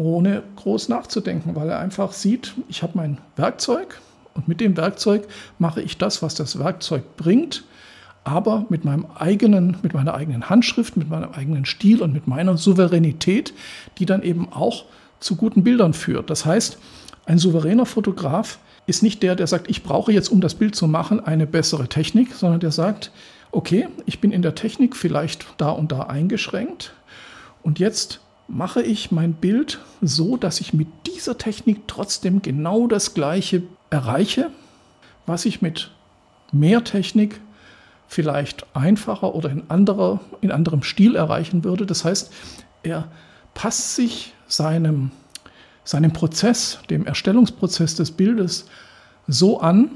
ohne 0.00 0.42
groß 0.56 0.88
nachzudenken, 0.88 1.54
weil 1.54 1.68
er 1.68 1.78
einfach 1.78 2.12
sieht, 2.12 2.54
ich 2.68 2.82
habe 2.82 2.92
mein 2.96 3.18
Werkzeug 3.36 4.00
und 4.34 4.48
mit 4.48 4.60
dem 4.60 4.76
Werkzeug 4.76 5.28
mache 5.58 5.82
ich 5.82 5.98
das, 5.98 6.22
was 6.22 6.34
das 6.34 6.58
Werkzeug 6.58 7.16
bringt, 7.16 7.64
aber 8.24 8.64
mit 8.70 8.84
meinem 8.84 9.06
eigenen, 9.14 9.76
mit 9.82 9.92
meiner 9.92 10.14
eigenen 10.14 10.48
Handschrift, 10.48 10.96
mit 10.96 11.10
meinem 11.10 11.32
eigenen 11.32 11.66
Stil 11.66 12.00
und 12.00 12.14
mit 12.14 12.26
meiner 12.26 12.56
Souveränität, 12.56 13.52
die 13.98 14.06
dann 14.06 14.22
eben 14.22 14.50
auch 14.50 14.86
zu 15.20 15.36
guten 15.36 15.64
Bildern 15.64 15.92
führt. 15.92 16.30
Das 16.30 16.46
heißt, 16.46 16.78
ein 17.26 17.36
souveräner 17.36 17.84
Fotograf 17.84 18.58
ist 18.86 19.02
nicht 19.02 19.22
der, 19.22 19.36
der 19.36 19.46
sagt, 19.46 19.68
ich 19.68 19.82
brauche 19.82 20.12
jetzt, 20.12 20.30
um 20.30 20.40
das 20.40 20.54
Bild 20.54 20.74
zu 20.74 20.88
machen, 20.88 21.20
eine 21.20 21.46
bessere 21.46 21.88
Technik, 21.88 22.32
sondern 22.32 22.60
der 22.60 22.72
sagt, 22.72 23.12
okay, 23.52 23.88
ich 24.06 24.20
bin 24.20 24.32
in 24.32 24.40
der 24.40 24.54
Technik 24.54 24.96
vielleicht 24.96 25.46
da 25.58 25.70
und 25.70 25.92
da 25.92 26.04
eingeschränkt 26.04 26.94
und 27.62 27.78
jetzt 27.78 28.20
mache 28.50 28.82
ich 28.82 29.12
mein 29.12 29.34
Bild 29.34 29.80
so, 30.02 30.36
dass 30.36 30.60
ich 30.60 30.72
mit 30.72 30.88
dieser 31.06 31.38
Technik 31.38 31.86
trotzdem 31.86 32.42
genau 32.42 32.86
das 32.86 33.14
gleiche 33.14 33.62
erreiche, 33.90 34.50
was 35.26 35.44
ich 35.44 35.62
mit 35.62 35.90
mehr 36.52 36.82
Technik 36.82 37.40
vielleicht 38.08 38.66
einfacher 38.74 39.34
oder 39.34 39.50
in, 39.50 39.62
anderer, 39.68 40.20
in 40.40 40.50
anderem 40.50 40.82
Stil 40.82 41.14
erreichen 41.14 41.62
würde. 41.62 41.86
Das 41.86 42.04
heißt, 42.04 42.32
er 42.82 43.08
passt 43.54 43.94
sich 43.94 44.34
seinem, 44.48 45.12
seinem 45.84 46.12
Prozess, 46.12 46.80
dem 46.90 47.06
Erstellungsprozess 47.06 47.94
des 47.94 48.10
Bildes 48.10 48.66
so 49.28 49.60
an, 49.60 49.90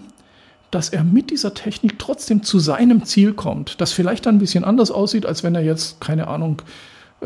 dass 0.71 0.91
er 0.91 1.03
mit 1.03 1.31
dieser 1.31 1.55
Technik 1.55 1.99
trotzdem 1.99 2.43
zu 2.45 2.59
seinem 2.61 3.05
Ziel 3.05 3.33
kommt, 3.33 3.81
das 3.81 3.93
vielleicht 3.93 4.27
dann 4.27 4.37
ein 4.37 4.41
bisschen 4.41 4.65
anders 4.65 4.91
aussieht, 4.91 5.27
als 5.27 5.43
wenn 5.43 5.55
er 5.55 5.63
jetzt, 5.63 6.01
keine 6.01 6.29
Ahnung, 6.29 6.63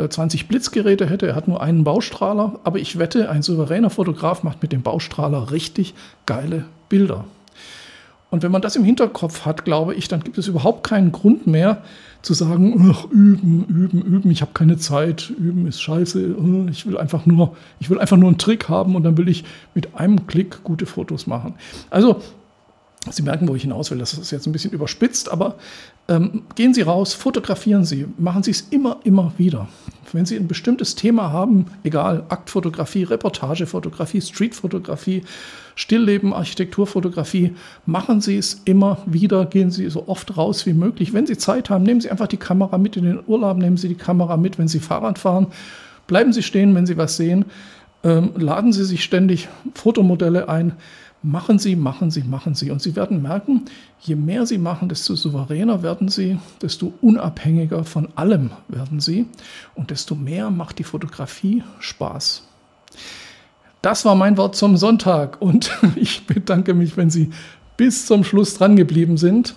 20 0.09 0.43
äh, 0.43 0.45
Blitzgeräte 0.45 1.09
hätte. 1.09 1.29
Er 1.29 1.35
hat 1.35 1.49
nur 1.49 1.63
einen 1.63 1.85
Baustrahler, 1.85 2.61
aber 2.65 2.79
ich 2.79 2.99
wette, 2.99 3.31
ein 3.31 3.43
souveräner 3.43 3.91
Fotograf 3.91 4.43
macht 4.43 4.63
mit 4.63 4.73
dem 4.73 4.83
Baustrahler 4.83 5.51
richtig 5.51 5.95
geile 6.27 6.65
Bilder. 6.89 7.25
Und 8.31 8.43
wenn 8.43 8.53
man 8.53 8.61
das 8.61 8.77
im 8.77 8.85
Hinterkopf 8.85 9.47
hat, 9.47 9.65
glaube 9.65 9.95
ich, 9.95 10.09
dann 10.09 10.21
gibt 10.21 10.37
es 10.37 10.49
überhaupt 10.49 10.87
keinen 10.87 11.13
Grund 11.13 11.47
mehr 11.47 11.83
zu 12.21 12.35
sagen, 12.35 12.93
ach, 12.93 13.05
üben, 13.11 13.65
üben, 13.69 14.03
üben, 14.03 14.31
ich 14.31 14.43
habe 14.43 14.51
keine 14.53 14.77
Zeit, 14.77 15.31
üben 15.31 15.67
ist 15.67 15.81
scheiße, 15.81 16.21
äh, 16.21 16.71
ich 16.71 16.87
will 16.87 16.99
einfach 16.99 17.27
nur, 17.27 17.57
ich 17.81 17.89
will 17.89 17.99
einfach 17.99 18.17
nur 18.17 18.29
einen 18.29 18.39
Trick 18.39 18.69
haben 18.69 18.97
und 18.97 19.05
dann 19.05 19.17
will 19.17 19.29
ich 19.29 19.45
mit 19.75 19.95
einem 19.95 20.27
Klick 20.27 20.63
gute 20.65 20.85
Fotos 20.85 21.27
machen. 21.27 21.55
Also 21.91 22.21
Sie 23.11 23.23
merken, 23.23 23.49
wo 23.49 23.55
ich 23.55 23.63
hinaus 23.63 23.91
will. 23.91 23.99
Das 23.99 24.13
ist 24.13 24.31
jetzt 24.33 24.47
ein 24.47 24.53
bisschen 24.53 24.73
überspitzt, 24.73 25.31
aber 25.31 25.55
ähm, 26.09 26.43
gehen 26.57 26.75
Sie 26.75 26.83
raus, 26.83 27.15
fotografieren 27.15 27.85
Sie, 27.85 28.07
machen 28.19 28.43
Sie 28.43 28.51
es 28.51 28.63
immer, 28.71 28.99
immer 29.05 29.33
wieder. 29.39 29.69
Wenn 30.13 30.27
Sie 30.27 30.37
ein 30.37 30.49
bestimmtes 30.49 30.95
Thema 30.95 31.31
haben, 31.31 31.67
egal, 31.85 32.25
Aktfotografie, 32.29 33.05
Reportagefotografie, 33.05 34.21
Streetfotografie, 34.21 35.23
Stillleben, 35.75 36.33
Architekturfotografie, 36.33 37.55
machen 37.87 38.21
Sie 38.21 38.37
es 38.37 38.63
immer 38.65 38.99
wieder, 39.07 39.47
gehen 39.47 39.71
Sie 39.71 39.89
so 39.91 40.09
oft 40.09 40.37
raus 40.37 40.67
wie 40.67 40.73
möglich. 40.73 41.13
Wenn 41.13 41.27
Sie 41.27 41.39
Zeit 41.39 41.71
haben, 41.71 41.85
nehmen 41.85 42.01
Sie 42.01 42.11
einfach 42.11 42.27
die 42.27 42.37
Kamera 42.37 42.79
mit 42.79 42.97
in 42.97 43.05
den 43.05 43.21
Urlaub, 43.27 43.59
nehmen 43.59 43.77
Sie 43.77 43.89
die 43.89 43.95
Kamera 43.95 44.37
mit, 44.37 44.59
wenn 44.59 44.69
Sie 44.69 44.81
Fahrrad 44.81 45.19
fahren, 45.19 45.49
bleiben 46.07 46.33
Sie 46.33 46.43
stehen, 46.43 46.75
wenn 46.75 46.87
Sie 46.87 46.97
was 46.97 47.17
sehen, 47.17 47.45
ähm, 48.03 48.31
laden 48.37 48.73
Sie 48.73 48.85
sich 48.85 49.05
ständig 49.05 49.49
Fotomodelle 49.75 50.49
ein 50.49 50.73
Machen 51.23 51.59
Sie, 51.59 51.75
machen 51.75 52.13
Sie, 52.13 52.23
machen 52.23 52.55
Sie. 52.55 52.71
Und 52.71 52.81
Sie 52.81 52.95
werden 52.95 53.23
merken, 53.23 53.65
je 54.01 54.15
mehr 54.15 54.47
Sie 54.47 54.59
machen, 54.59 54.89
desto 54.89 55.17
souveräner 55.17 55.83
werden 55.83 56.09
Sie, 56.09 56.39
desto 56.63 56.93
unabhängiger 57.01 57.83
von 57.83 58.09
allem 58.15 58.51
werden 58.69 59.01
Sie 59.01 59.27
und 59.75 59.91
desto 59.91 60.15
mehr 60.15 60.51
macht 60.51 60.79
die 60.79 60.85
Fotografie 60.85 61.65
Spaß. 61.81 62.45
Das 63.83 64.05
war 64.05 64.15
mein 64.15 64.37
Wort 64.37 64.55
zum 64.55 64.77
Sonntag 64.77 65.43
und 65.43 65.77
ich 65.97 66.25
bedanke 66.27 66.73
mich, 66.73 66.97
wenn 66.97 67.11
Sie 67.11 67.31
bis 67.77 68.07
zum 68.07 68.23
Schluss 68.23 68.55
dran 68.55 68.77
geblieben 68.77 69.17
sind. 69.17 69.57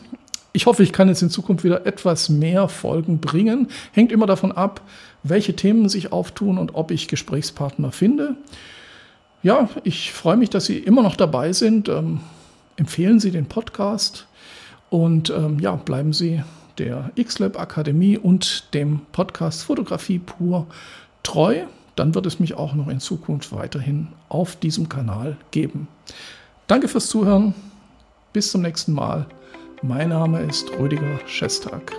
Ich 0.54 0.66
hoffe, 0.66 0.82
ich 0.82 0.92
kann 0.92 1.10
jetzt 1.10 1.22
in 1.22 1.30
Zukunft 1.30 1.64
wieder 1.64 1.86
etwas 1.86 2.28
mehr 2.28 2.70
Folgen 2.70 3.20
bringen. 3.20 3.68
Hängt 3.92 4.12
immer 4.12 4.26
davon 4.26 4.52
ab, 4.52 4.82
welche 5.22 5.56
Themen 5.56 5.90
sich 5.90 6.12
auftun 6.12 6.58
und 6.58 6.74
ob 6.74 6.90
ich 6.90 7.08
Gesprächspartner 7.08 7.92
finde 7.92 8.36
ja, 9.44 9.70
ich 9.84 10.12
freue 10.12 10.38
mich, 10.38 10.50
dass 10.50 10.66
Sie 10.66 10.78
immer 10.78 11.04
noch 11.04 11.16
dabei 11.16 11.54
sind. 11.54 11.90
Ähm, 11.90 12.20
empfehlen 12.76 13.20
Sie 13.20 13.32
den 13.32 13.46
Podcast 13.46 14.28
und 14.90 15.30
ähm, 15.30 15.60
ja, 15.60 15.76
bleiben 15.76 16.14
Sie 16.14 16.44
der 16.78 17.12
XLab 17.22 17.60
Akademie 17.60 18.18
und 18.18 18.74
dem 18.74 19.02
Podcast 19.12 19.64
Fotografie 19.64 20.20
pur 20.20 20.68
treu. 21.24 21.64
Dann 21.96 22.16
wird 22.16 22.26
es 22.26 22.40
mich 22.40 22.56
auch 22.56 22.74
noch 22.74 22.88
in 22.88 23.00
Zukunft 23.00 23.54
weiterhin 23.54 24.08
auf 24.30 24.56
diesem 24.56 24.90
Kanal 24.90 25.38
geben. 25.52 25.88
Danke 26.68 26.88
fürs 26.88 27.08
Zuhören. 27.08 27.54
Bis 28.34 28.52
zum 28.52 28.62
nächsten 28.62 28.94
Mal. 28.94 29.26
Mein 29.82 30.10
Name 30.10 30.42
ist 30.42 30.72
Rüdiger 30.80 31.20
Schestag. 31.26 31.92